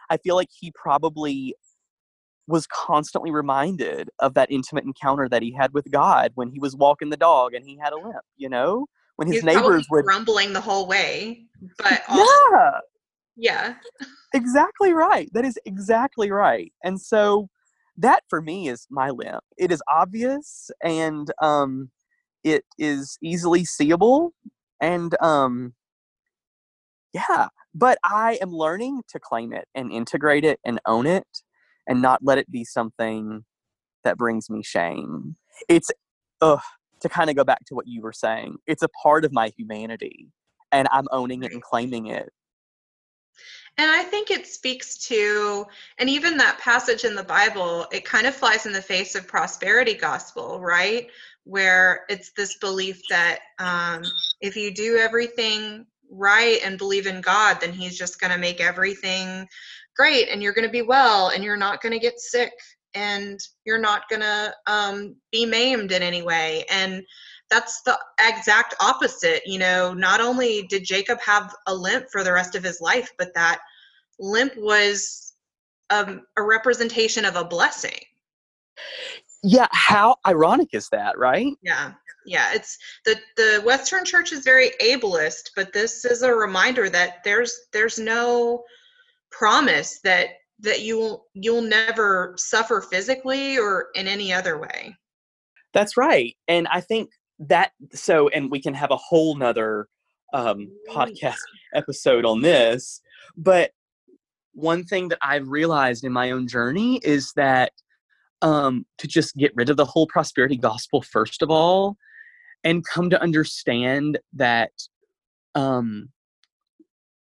I 0.09 0.17
feel 0.17 0.35
like 0.35 0.49
he 0.51 0.71
probably 0.71 1.55
was 2.47 2.67
constantly 2.67 3.31
reminded 3.31 4.09
of 4.19 4.35
that 4.35 4.51
intimate 4.51 4.83
encounter 4.83 5.27
that 5.29 5.41
he 5.41 5.51
had 5.51 5.73
with 5.73 5.89
God 5.91 6.31
when 6.35 6.49
he 6.49 6.59
was 6.59 6.75
walking 6.75 7.09
the 7.09 7.17
dog 7.17 7.53
and 7.53 7.65
he 7.65 7.77
had 7.81 7.91
a 7.91 7.97
limp, 7.97 8.17
you 8.37 8.49
know? 8.49 8.85
When 9.15 9.27
his 9.27 9.43
neighbors 9.43 9.87
were 9.89 10.03
grumbling 10.03 10.53
the 10.53 10.61
whole 10.61 10.87
way. 10.87 11.45
But 11.77 12.03
also, 12.09 12.23
Yeah. 12.51 12.79
Yeah. 13.37 13.75
exactly 14.33 14.93
right. 14.93 15.29
That 15.33 15.45
is 15.45 15.57
exactly 15.65 16.29
right. 16.31 16.71
And 16.83 16.99
so 17.01 17.49
that 17.97 18.23
for 18.29 18.41
me 18.41 18.67
is 18.67 18.85
my 18.89 19.09
limp. 19.09 19.43
It 19.57 19.71
is 19.71 19.81
obvious 19.91 20.69
and 20.83 21.31
um 21.41 21.89
it 22.43 22.65
is 22.77 23.17
easily 23.23 23.65
seeable 23.65 24.33
and 24.81 25.15
um 25.21 25.73
yeah 27.15 27.47
but 27.73 27.97
i 28.03 28.37
am 28.41 28.51
learning 28.51 29.01
to 29.07 29.19
claim 29.19 29.53
it 29.53 29.65
and 29.73 29.91
integrate 29.91 30.43
it 30.43 30.59
and 30.65 30.79
own 30.85 31.07
it 31.07 31.27
and 31.87 32.01
not 32.01 32.19
let 32.21 32.37
it 32.37 32.51
be 32.51 32.63
something 32.63 33.45
that 34.03 34.17
brings 34.17 34.49
me 34.49 34.63
shame. 34.63 35.35
It's 35.69 35.89
ugh, 36.41 36.61
to 36.99 37.09
kind 37.09 37.29
of 37.29 37.35
go 37.35 37.43
back 37.43 37.63
to 37.65 37.75
what 37.75 37.87
you 37.87 38.01
were 38.01 38.13
saying 38.13 38.57
it's 38.67 38.83
a 38.83 38.89
part 39.01 39.23
of 39.23 39.31
my 39.31 39.51
humanity 39.57 40.27
and 40.71 40.87
i'm 40.91 41.07
owning 41.11 41.43
it 41.43 41.51
and 41.51 41.61
claiming 41.61 42.07
it. 42.07 42.29
And 43.77 43.91
I 43.91 44.03
think 44.03 44.31
it 44.31 44.47
speaks 44.47 44.97
to, 45.09 45.65
and 45.97 46.09
even 46.09 46.37
that 46.37 46.59
passage 46.59 47.03
in 47.03 47.13
the 47.13 47.23
Bible, 47.23 47.85
it 47.91 48.05
kind 48.05 48.25
of 48.25 48.33
flies 48.33 48.65
in 48.65 48.71
the 48.71 48.81
face 48.81 49.15
of 49.15 49.27
prosperity 49.27 49.93
gospel, 49.93 50.61
right? 50.61 51.07
Where 51.43 52.05
it's 52.07 52.31
this 52.31 52.57
belief 52.57 53.01
that 53.09 53.39
um, 53.59 54.03
if 54.39 54.55
you 54.55 54.73
do 54.73 54.95
everything 54.95 55.85
right 56.11 56.59
and 56.63 56.77
believe 56.77 57.07
in 57.07 57.21
God, 57.21 57.59
then 57.59 57.73
He's 57.73 57.97
just 57.97 58.19
going 58.19 58.31
to 58.31 58.37
make 58.37 58.61
everything 58.61 59.47
great 59.95 60.29
and 60.29 60.43
you're 60.43 60.53
going 60.53 60.67
to 60.67 60.71
be 60.71 60.81
well 60.81 61.29
and 61.29 61.43
you're 61.43 61.57
not 61.57 61.81
going 61.81 61.93
to 61.93 61.99
get 61.99 62.19
sick 62.19 62.51
and 62.93 63.39
you're 63.65 63.79
not 63.79 64.07
going 64.09 64.21
to 64.21 64.53
um, 64.67 65.15
be 65.31 65.45
maimed 65.45 65.91
in 65.91 66.01
any 66.01 66.21
way. 66.21 66.65
And 66.71 67.03
that's 67.49 67.81
the 67.83 67.97
exact 68.19 68.73
opposite. 68.79 69.41
You 69.45 69.59
know, 69.59 69.93
not 69.93 70.21
only 70.21 70.65
did 70.69 70.85
Jacob 70.85 71.19
have 71.21 71.53
a 71.67 71.75
limp 71.75 72.07
for 72.11 72.23
the 72.23 72.33
rest 72.33 72.55
of 72.55 72.63
his 72.63 72.81
life, 72.81 73.11
but 73.17 73.33
that 73.35 73.59
limp 74.19 74.53
was 74.57 75.33
um, 75.89 76.21
a 76.37 76.43
representation 76.43 77.25
of 77.25 77.35
a 77.35 77.45
blessing. 77.45 77.99
Yeah, 79.47 79.67
how 79.71 80.15
ironic 80.25 80.69
is 80.73 80.89
that, 80.89 81.17
right? 81.19 81.53
Yeah. 81.61 81.93
Yeah, 82.25 82.53
it's 82.55 82.79
the 83.05 83.15
the 83.37 83.61
Western 83.63 84.03
Church 84.03 84.31
is 84.31 84.43
very 84.43 84.71
ableist, 84.81 85.51
but 85.55 85.71
this 85.73 86.03
is 86.03 86.23
a 86.23 86.33
reminder 86.33 86.89
that 86.89 87.23
there's 87.23 87.55
there's 87.71 87.99
no 87.99 88.63
promise 89.29 89.99
that 90.03 90.29
that 90.61 90.81
you'll 90.81 91.27
you'll 91.35 91.61
never 91.61 92.33
suffer 92.37 92.81
physically 92.81 93.59
or 93.59 93.89
in 93.93 94.07
any 94.07 94.33
other 94.33 94.59
way. 94.59 94.95
That's 95.73 95.95
right. 95.95 96.35
And 96.47 96.67
I 96.69 96.81
think 96.81 97.11
that 97.37 97.71
so 97.93 98.29
and 98.29 98.49
we 98.49 98.59
can 98.59 98.73
have 98.73 98.89
a 98.89 98.97
whole 98.97 99.35
nother 99.35 99.87
um 100.33 100.69
podcast 100.89 101.35
episode 101.75 102.25
on 102.25 102.41
this 102.41 103.01
but 103.35 103.71
one 104.53 104.85
thing 104.85 105.09
that 105.09 105.17
i've 105.21 105.49
realized 105.49 106.05
in 106.05 106.13
my 106.13 106.31
own 106.31 106.47
journey 106.47 106.97
is 107.03 107.33
that 107.35 107.73
um 108.41 108.85
to 108.97 109.07
just 109.07 109.35
get 109.37 109.51
rid 109.55 109.69
of 109.69 109.77
the 109.77 109.85
whole 109.85 110.07
prosperity 110.07 110.57
gospel 110.57 111.01
first 111.01 111.41
of 111.41 111.49
all 111.49 111.97
and 112.63 112.85
come 112.85 113.09
to 113.09 113.21
understand 113.21 114.19
that 114.33 114.71
um 115.55 116.09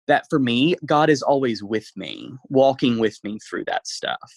that 0.08 0.24
for 0.30 0.38
me 0.38 0.74
god 0.84 1.10
is 1.10 1.22
always 1.22 1.62
with 1.62 1.90
me 1.96 2.32
walking 2.48 2.98
with 2.98 3.18
me 3.24 3.38
through 3.38 3.64
that 3.64 3.86
stuff 3.86 4.32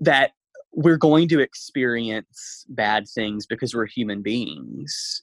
that 0.00 0.32
we're 0.72 0.98
going 0.98 1.28
to 1.28 1.40
experience 1.40 2.66
bad 2.68 3.08
things 3.08 3.46
because 3.46 3.74
we're 3.74 3.86
human 3.86 4.22
beings. 4.22 5.22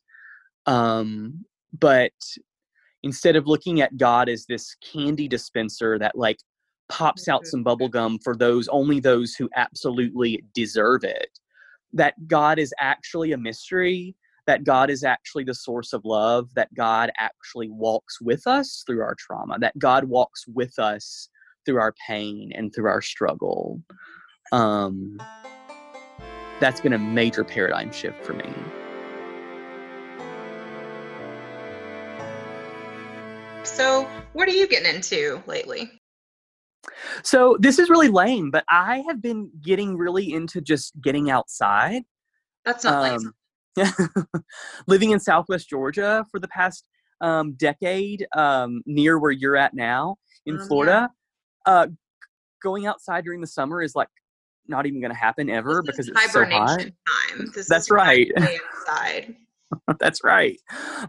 Um, 0.65 1.45
but 1.77 2.11
instead 3.03 3.35
of 3.35 3.47
looking 3.47 3.79
at 3.79 3.97
God 3.97 4.29
as 4.29 4.45
this 4.45 4.75
candy 4.83 5.27
dispenser 5.27 5.99
that 5.99 6.17
like 6.17 6.39
pops 6.89 7.27
out 7.27 7.45
some 7.45 7.63
bubble 7.63 7.89
gum 7.89 8.19
for 8.23 8.35
those 8.35 8.67
only 8.67 8.99
those 8.99 9.33
who 9.33 9.49
absolutely 9.55 10.43
deserve 10.53 11.03
it, 11.03 11.39
that 11.93 12.27
God 12.27 12.59
is 12.59 12.73
actually 12.79 13.31
a 13.31 13.37
mystery, 13.37 14.15
that 14.45 14.63
God 14.63 14.89
is 14.89 15.03
actually 15.03 15.43
the 15.43 15.55
source 15.55 15.93
of 15.93 16.03
love, 16.03 16.53
that 16.55 16.73
God 16.73 17.11
actually 17.17 17.69
walks 17.69 18.19
with 18.21 18.45
us 18.47 18.83
through 18.85 19.01
our 19.01 19.15
trauma, 19.15 19.57
that 19.59 19.77
God 19.79 20.05
walks 20.05 20.45
with 20.47 20.77
us 20.79 21.29
through 21.65 21.79
our 21.79 21.93
pain 22.07 22.51
and 22.53 22.73
through 22.73 22.89
our 22.89 23.01
struggle. 23.01 23.81
Um, 24.51 25.17
that's 26.59 26.81
been 26.81 26.93
a 26.93 26.99
major 26.99 27.43
paradigm 27.43 27.91
shift 27.91 28.23
for 28.25 28.33
me. 28.33 28.53
So, 33.63 34.07
what 34.33 34.47
are 34.47 34.51
you 34.51 34.67
getting 34.67 34.93
into 34.93 35.41
lately? 35.47 35.89
So, 37.23 37.57
this 37.59 37.79
is 37.79 37.89
really 37.89 38.09
lame, 38.09 38.51
but 38.51 38.65
I 38.69 39.03
have 39.07 39.21
been 39.21 39.49
getting 39.61 39.97
really 39.97 40.33
into 40.33 40.61
just 40.61 40.99
getting 41.01 41.29
outside. 41.29 42.03
That's 42.65 42.83
not 42.83 43.03
um, 43.03 43.33
lame. 43.77 43.93
living 44.87 45.11
in 45.11 45.19
Southwest 45.19 45.69
Georgia 45.69 46.25
for 46.29 46.39
the 46.39 46.47
past 46.47 46.85
um, 47.21 47.53
decade, 47.53 48.27
um, 48.35 48.81
near 48.85 49.19
where 49.19 49.31
you're 49.31 49.55
at 49.55 49.73
now 49.73 50.17
in 50.45 50.59
um, 50.59 50.67
Florida, 50.67 51.09
yeah. 51.65 51.73
uh, 51.73 51.87
going 52.61 52.85
outside 52.85 53.23
during 53.23 53.41
the 53.41 53.47
summer 53.47 53.81
is 53.81 53.95
like 53.95 54.09
not 54.67 54.85
even 54.85 55.01
going 55.01 55.11
to 55.11 55.17
happen 55.17 55.49
ever 55.49 55.81
this 55.85 55.95
because 55.95 56.09
it's 56.09 56.31
so 56.31 56.45
hot. 56.45 56.79
Time. 56.79 57.51
This 57.53 57.67
That's 57.67 57.91
right. 57.91 58.29
Outside. 58.37 59.35
That's 59.99 60.23
right. 60.23 60.59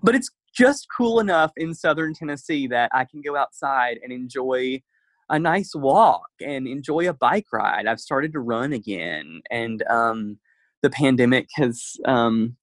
But 0.03 0.15
it's 0.15 0.31
just 0.55 0.87
cool 0.97 1.21
enough 1.21 1.53
in 1.57 1.75
southern 1.75 2.15
Tennessee 2.15 2.67
that 2.69 2.91
I 2.93 3.05
can 3.05 3.21
go 3.21 3.37
outside 3.37 3.99
and 4.03 4.13
enjoy 4.13 4.83
a 5.29 5.39
nice 5.39 5.75
walk 5.75 6.29
and 6.41 6.67
enjoy 6.67 7.09
a 7.09 7.15
bike 7.15 7.47
ride. 7.53 7.87
I've 7.87 8.01
started 8.01 8.33
to 8.33 8.41
run 8.41 8.73
again, 8.73 9.43
and 9.51 9.83
um, 9.89 10.39
the 10.83 10.91
pandemic 10.91 11.49
has 11.55 11.97
um, 12.05 12.57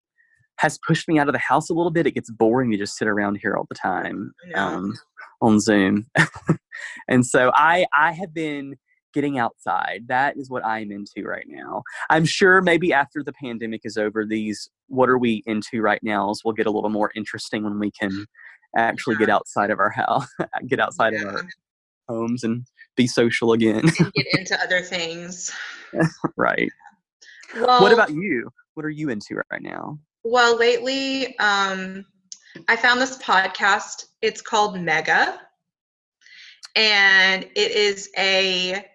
has 0.57 0.77
pushed 0.85 1.07
me 1.07 1.17
out 1.17 1.27
of 1.27 1.33
the 1.33 1.39
house 1.39 1.69
a 1.69 1.73
little 1.73 1.91
bit. 1.91 2.07
It 2.07 2.15
gets 2.15 2.29
boring 2.29 2.71
to 2.71 2.77
just 2.77 2.97
sit 2.97 3.07
around 3.07 3.39
here 3.41 3.55
all 3.55 3.65
the 3.69 3.75
time 3.75 4.33
um, 4.55 4.93
on 5.41 5.59
Zoom, 5.59 6.07
and 7.07 7.25
so 7.25 7.51
I 7.55 7.85
I 7.97 8.11
have 8.13 8.33
been 8.33 8.75
getting 9.13 9.37
outside. 9.37 10.05
That 10.07 10.37
is 10.37 10.49
what 10.49 10.65
I'm 10.65 10.91
into 10.91 11.27
right 11.27 11.45
now. 11.47 11.83
I'm 12.09 12.25
sure 12.25 12.61
maybe 12.61 12.93
after 12.93 13.23
the 13.23 13.33
pandemic 13.33 13.81
is 13.83 13.97
over, 13.97 14.25
these 14.25 14.69
what 14.87 15.09
are 15.09 15.17
we 15.17 15.43
into 15.45 15.81
right 15.81 16.01
now 16.03 16.33
will 16.45 16.53
get 16.53 16.67
a 16.67 16.71
little 16.71 16.89
more 16.89 17.11
interesting 17.15 17.63
when 17.63 17.79
we 17.79 17.91
can 17.91 18.25
actually 18.75 19.15
yeah. 19.15 19.19
get 19.25 19.29
outside 19.29 19.69
of 19.69 19.79
our 19.79 19.89
house, 19.89 20.27
get 20.67 20.79
outside 20.79 21.13
yeah. 21.13 21.21
of 21.21 21.35
our 21.35 21.43
homes 22.11 22.43
and 22.43 22.65
be 22.95 23.07
social 23.07 23.53
again. 23.53 23.79
and 23.79 24.13
get 24.13 24.25
into 24.33 24.59
other 24.61 24.81
things. 24.81 25.51
right. 26.37 26.69
Well, 27.55 27.81
what 27.81 27.93
about 27.93 28.11
you? 28.11 28.49
What 28.75 28.85
are 28.85 28.89
you 28.89 29.09
into 29.09 29.41
right 29.51 29.61
now? 29.61 29.99
Well, 30.23 30.57
lately, 30.57 31.37
um, 31.39 32.05
I 32.67 32.75
found 32.75 33.01
this 33.01 33.17
podcast. 33.17 34.05
It's 34.21 34.41
called 34.41 34.79
Mega. 34.79 35.39
And 36.75 37.43
it 37.43 37.71
is 37.71 38.09
a 38.17 38.85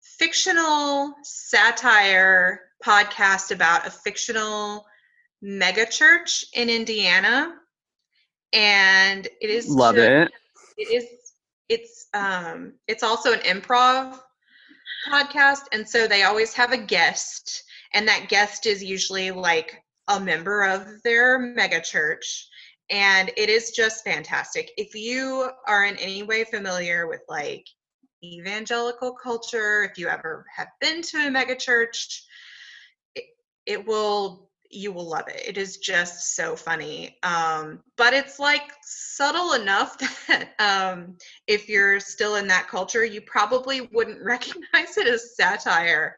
fictional 0.00 1.14
satire 1.22 2.60
podcast 2.84 3.50
about 3.50 3.86
a 3.86 3.90
fictional 3.90 4.86
megachurch 5.44 6.44
in 6.54 6.70
Indiana. 6.70 7.54
And 8.52 9.26
it 9.26 9.50
is 9.50 9.68
love 9.68 9.96
just, 9.96 10.08
it. 10.08 10.32
It 10.78 10.94
is 10.94 11.23
it's 11.68 12.08
um 12.14 12.74
it's 12.88 13.02
also 13.02 13.32
an 13.32 13.40
improv 13.40 14.18
podcast 15.08 15.62
and 15.72 15.88
so 15.88 16.06
they 16.06 16.22
always 16.22 16.52
have 16.54 16.72
a 16.72 16.78
guest 16.78 17.62
and 17.94 18.06
that 18.08 18.28
guest 18.28 18.66
is 18.66 18.82
usually 18.82 19.30
like 19.30 19.82
a 20.08 20.20
member 20.20 20.64
of 20.64 21.02
their 21.02 21.38
megachurch 21.38 22.44
and 22.90 23.30
it 23.36 23.48
is 23.48 23.70
just 23.70 24.04
fantastic. 24.04 24.70
If 24.76 24.94
you 24.94 25.50
are 25.66 25.86
in 25.86 25.96
any 25.96 26.22
way 26.22 26.44
familiar 26.44 27.06
with 27.08 27.22
like 27.28 27.66
evangelical 28.22 29.14
culture, 29.14 29.84
if 29.84 29.98
you 29.98 30.08
ever 30.08 30.44
have 30.54 30.68
been 30.80 31.02
to 31.02 31.16
a 31.18 31.30
megachurch, 31.30 32.20
it, 33.14 33.24
it 33.66 33.86
will 33.86 34.50
you 34.74 34.92
will 34.92 35.08
love 35.08 35.28
it. 35.28 35.42
It 35.46 35.58
is 35.58 35.78
just 35.78 36.34
so 36.34 36.56
funny. 36.56 37.16
Um, 37.22 37.80
but 37.96 38.12
it's 38.12 38.38
like 38.38 38.72
subtle 38.82 39.52
enough 39.52 39.98
that 40.28 40.50
um, 40.58 41.16
if 41.46 41.68
you're 41.68 42.00
still 42.00 42.36
in 42.36 42.46
that 42.48 42.68
culture, 42.68 43.04
you 43.04 43.20
probably 43.22 43.82
wouldn't 43.92 44.22
recognize 44.24 44.96
it 44.96 45.06
as 45.06 45.36
satire. 45.36 46.16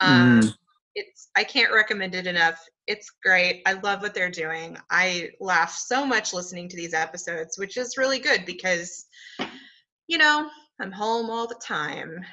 Um, 0.00 0.40
mm. 0.40 0.54
It's 0.94 1.28
I 1.36 1.44
can't 1.44 1.72
recommend 1.72 2.14
it 2.14 2.26
enough. 2.26 2.64
It's 2.86 3.10
great. 3.22 3.62
I 3.66 3.74
love 3.74 4.00
what 4.00 4.14
they're 4.14 4.30
doing. 4.30 4.76
I 4.90 5.30
laugh 5.40 5.72
so 5.72 6.04
much 6.06 6.32
listening 6.32 6.68
to 6.70 6.76
these 6.76 6.94
episodes, 6.94 7.58
which 7.58 7.76
is 7.76 7.98
really 7.98 8.18
good 8.18 8.44
because 8.46 9.06
you 10.08 10.18
know 10.18 10.48
I'm 10.80 10.90
home 10.90 11.30
all 11.30 11.46
the 11.46 11.60
time 11.62 12.24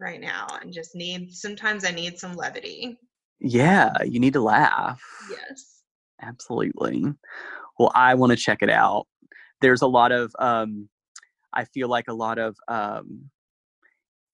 right 0.00 0.20
now 0.20 0.46
and 0.60 0.72
just 0.72 0.94
need 0.94 1.32
sometimes 1.32 1.84
I 1.84 1.90
need 1.90 2.18
some 2.18 2.34
levity. 2.34 2.98
Yeah, 3.40 3.92
you 4.04 4.20
need 4.20 4.32
to 4.32 4.40
laugh. 4.40 5.02
Yes. 5.30 5.82
Absolutely. 6.20 7.04
Well, 7.78 7.92
I 7.94 8.14
want 8.14 8.30
to 8.30 8.36
check 8.36 8.58
it 8.62 8.70
out. 8.70 9.06
There's 9.60 9.82
a 9.82 9.86
lot 9.86 10.12
of 10.12 10.32
um 10.38 10.88
I 11.52 11.64
feel 11.64 11.88
like 11.88 12.06
a 12.08 12.14
lot 12.14 12.38
of 12.38 12.56
um 12.68 13.30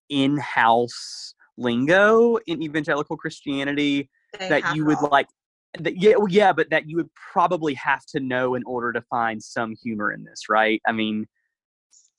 in-house 0.08 1.34
lingo 1.56 2.36
in 2.46 2.62
evangelical 2.62 3.16
Christianity 3.16 4.10
they 4.38 4.48
that 4.48 4.74
you 4.74 4.84
would 4.84 4.98
all. 4.98 5.08
like 5.10 5.28
that, 5.78 5.96
yeah, 5.96 6.14
yeah, 6.28 6.52
but 6.52 6.70
that 6.70 6.88
you 6.88 6.96
would 6.96 7.10
probably 7.32 7.74
have 7.74 8.04
to 8.06 8.20
know 8.20 8.54
in 8.54 8.62
order 8.64 8.92
to 8.92 9.02
find 9.02 9.42
some 9.42 9.74
humor 9.82 10.12
in 10.12 10.24
this, 10.24 10.48
right? 10.48 10.80
I 10.86 10.92
mean, 10.92 11.26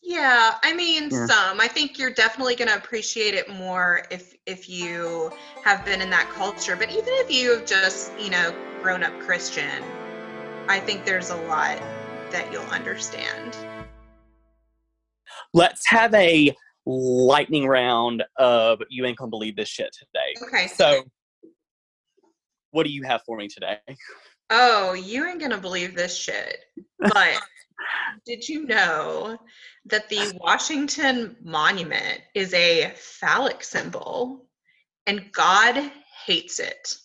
yeah, 0.05 0.55
I 0.63 0.73
mean 0.73 1.09
yeah. 1.09 1.25
some. 1.25 1.59
I 1.59 1.67
think 1.67 1.97
you're 1.97 2.13
definitely 2.13 2.55
going 2.55 2.67
to 2.69 2.77
appreciate 2.77 3.33
it 3.33 3.49
more 3.49 4.03
if 4.11 4.35
if 4.45 4.69
you 4.69 5.31
have 5.63 5.83
been 5.83 6.01
in 6.01 6.11
that 6.11 6.29
culture. 6.29 6.75
But 6.75 6.91
even 6.91 7.07
if 7.07 7.31
you 7.31 7.51
have 7.51 7.65
just, 7.65 8.11
you 8.19 8.29
know, 8.29 8.55
grown 8.83 9.03
up 9.03 9.19
Christian, 9.19 9.83
I 10.67 10.79
think 10.79 11.05
there's 11.05 11.31
a 11.31 11.35
lot 11.35 11.79
that 12.31 12.51
you'll 12.51 12.61
understand. 12.63 13.57
Let's 15.53 15.87
have 15.87 16.13
a 16.13 16.55
lightning 16.85 17.67
round 17.67 18.23
of 18.37 18.81
you 18.89 19.05
ain't 19.05 19.17
gonna 19.17 19.31
believe 19.31 19.55
this 19.55 19.69
shit 19.69 19.89
today. 19.91 20.47
Okay. 20.47 20.67
So 20.67 21.03
what 22.71 22.85
do 22.85 22.91
you 22.91 23.03
have 23.03 23.21
for 23.25 23.37
me 23.37 23.47
today? 23.47 23.79
Oh, 24.51 24.93
you 24.93 25.25
ain't 25.25 25.39
gonna 25.39 25.57
believe 25.57 25.95
this 25.95 26.15
shit. 26.15 26.59
But 26.99 27.39
did 28.25 28.47
you 28.47 28.65
know 28.65 29.39
that 29.85 30.09
the 30.09 30.37
Washington 30.39 31.35
Monument 31.43 32.21
is 32.33 32.53
a 32.53 32.93
phallic 32.95 33.63
symbol 33.63 34.47
and 35.05 35.31
God 35.31 35.91
hates 36.25 36.59
it? 36.59 36.95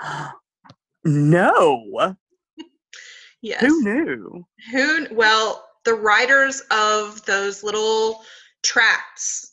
no. 1.04 2.16
yes. 3.42 3.60
Who 3.60 3.82
knew? 3.82 4.46
Who 4.72 5.06
well, 5.12 5.66
the 5.84 5.94
writers 5.94 6.62
of 6.70 7.24
those 7.24 7.62
little 7.62 8.22
tracts 8.62 9.52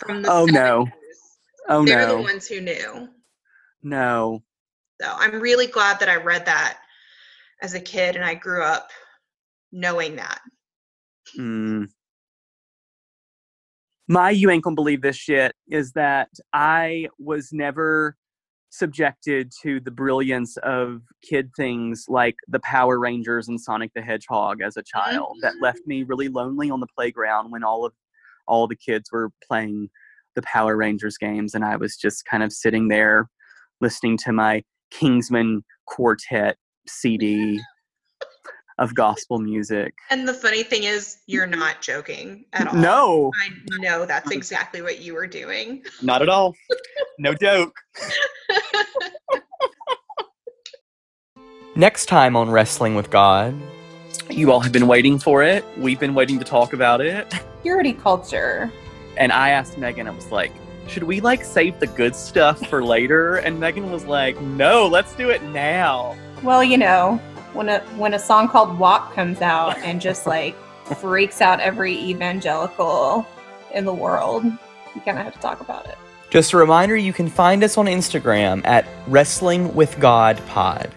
from 0.00 0.22
the 0.22 0.30
Oh 0.30 0.46
70s, 0.46 0.52
no. 0.52 0.88
Oh 1.68 1.82
no. 1.82 1.84
they're 1.84 2.06
the 2.06 2.22
ones 2.22 2.46
who 2.46 2.60
knew. 2.60 3.08
No. 3.82 4.42
So 5.00 5.08
I'm 5.10 5.40
really 5.40 5.66
glad 5.66 6.00
that 6.00 6.08
I 6.08 6.16
read 6.16 6.46
that 6.46 6.78
as 7.60 7.74
a 7.74 7.80
kid 7.80 8.16
and 8.16 8.24
I 8.24 8.34
grew 8.34 8.62
up 8.62 8.90
knowing 9.72 10.16
that. 10.16 10.40
Mm. 11.38 11.88
My 14.08 14.30
you 14.30 14.50
ain't 14.50 14.62
gonna 14.62 14.74
believe 14.74 15.02
this 15.02 15.16
shit 15.16 15.54
is 15.70 15.92
that 15.92 16.28
I 16.52 17.08
was 17.18 17.50
never 17.52 18.16
subjected 18.70 19.52
to 19.62 19.78
the 19.80 19.90
brilliance 19.90 20.56
of 20.58 21.00
kid 21.22 21.50
things 21.56 22.06
like 22.08 22.34
the 22.48 22.58
Power 22.60 22.98
Rangers 22.98 23.48
and 23.48 23.60
Sonic 23.60 23.92
the 23.94 24.02
Hedgehog 24.02 24.60
as 24.60 24.76
a 24.76 24.82
child. 24.82 25.36
Mm-hmm. 25.36 25.40
That 25.42 25.54
left 25.62 25.80
me 25.86 26.02
really 26.02 26.28
lonely 26.28 26.70
on 26.70 26.80
the 26.80 26.88
playground 26.96 27.52
when 27.52 27.62
all 27.62 27.84
of 27.86 27.92
all 28.46 28.66
the 28.66 28.76
kids 28.76 29.10
were 29.12 29.30
playing 29.46 29.88
the 30.34 30.42
Power 30.42 30.76
Rangers 30.76 31.16
games 31.16 31.54
and 31.54 31.64
I 31.64 31.76
was 31.76 31.96
just 31.96 32.24
kind 32.24 32.42
of 32.42 32.52
sitting 32.52 32.88
there 32.88 33.28
listening 33.80 34.18
to 34.18 34.32
my 34.32 34.62
Kingsmen 34.92 35.62
Quartet 35.86 36.56
CD 36.86 37.60
of 38.78 38.94
gospel 38.94 39.38
music. 39.38 39.94
And 40.10 40.26
the 40.26 40.34
funny 40.34 40.62
thing 40.62 40.84
is, 40.84 41.18
you're 41.26 41.46
not 41.46 41.80
joking 41.80 42.44
at 42.52 42.68
all. 42.68 42.74
No, 42.74 43.32
I 43.42 43.78
know 43.78 44.04
that's 44.06 44.30
exactly 44.30 44.82
what 44.82 45.00
you 45.00 45.14
were 45.14 45.26
doing. 45.26 45.84
not 46.02 46.22
at 46.22 46.28
all. 46.28 46.54
No 47.18 47.34
joke. 47.34 47.76
Next 51.76 52.06
time 52.06 52.36
on 52.36 52.50
Wrestling 52.50 52.94
with 52.94 53.10
God, 53.10 53.54
you 54.30 54.52
all 54.52 54.60
have 54.60 54.72
been 54.72 54.86
waiting 54.86 55.18
for 55.18 55.42
it. 55.42 55.64
We've 55.76 55.98
been 55.98 56.14
waiting 56.14 56.38
to 56.38 56.44
talk 56.44 56.72
about 56.72 57.00
it. 57.00 57.32
Purity 57.62 57.92
culture. 57.92 58.72
And 59.16 59.32
I 59.32 59.50
asked 59.50 59.78
Megan, 59.78 60.06
I 60.06 60.10
was 60.10 60.30
like, 60.30 60.52
should 60.86 61.04
we 61.04 61.20
like 61.20 61.44
save 61.44 61.80
the 61.80 61.86
good 61.86 62.14
stuff 62.14 62.64
for 62.68 62.84
later? 62.84 63.36
And 63.36 63.58
Megan 63.58 63.90
was 63.90 64.04
like, 64.04 64.40
no, 64.40 64.86
let's 64.86 65.14
do 65.14 65.30
it 65.30 65.42
now. 65.44 66.16
Well, 66.42 66.62
you 66.62 66.76
know, 66.76 67.20
when 67.54 67.68
a 67.68 67.80
when 67.96 68.14
a 68.14 68.18
song 68.18 68.48
called 68.48 68.78
"WAP" 68.78 69.14
comes 69.14 69.40
out 69.40 69.78
and 69.78 70.00
just 70.00 70.26
like 70.26 70.54
freaks 71.00 71.40
out 71.40 71.60
every 71.60 71.96
evangelical 71.96 73.26
in 73.72 73.84
the 73.84 73.94
world, 73.94 74.44
you 74.44 75.00
kind 75.00 75.18
of 75.18 75.24
have 75.24 75.34
to 75.34 75.40
talk 75.40 75.60
about 75.60 75.86
it. 75.86 75.96
Just 76.30 76.52
a 76.52 76.56
reminder, 76.56 76.96
you 76.96 77.12
can 77.12 77.28
find 77.28 77.62
us 77.62 77.78
on 77.78 77.86
Instagram 77.86 78.64
at 78.64 78.86
Wrestling 79.06 79.74
with 79.74 79.98
God 80.00 80.40
Pod. 80.48 80.92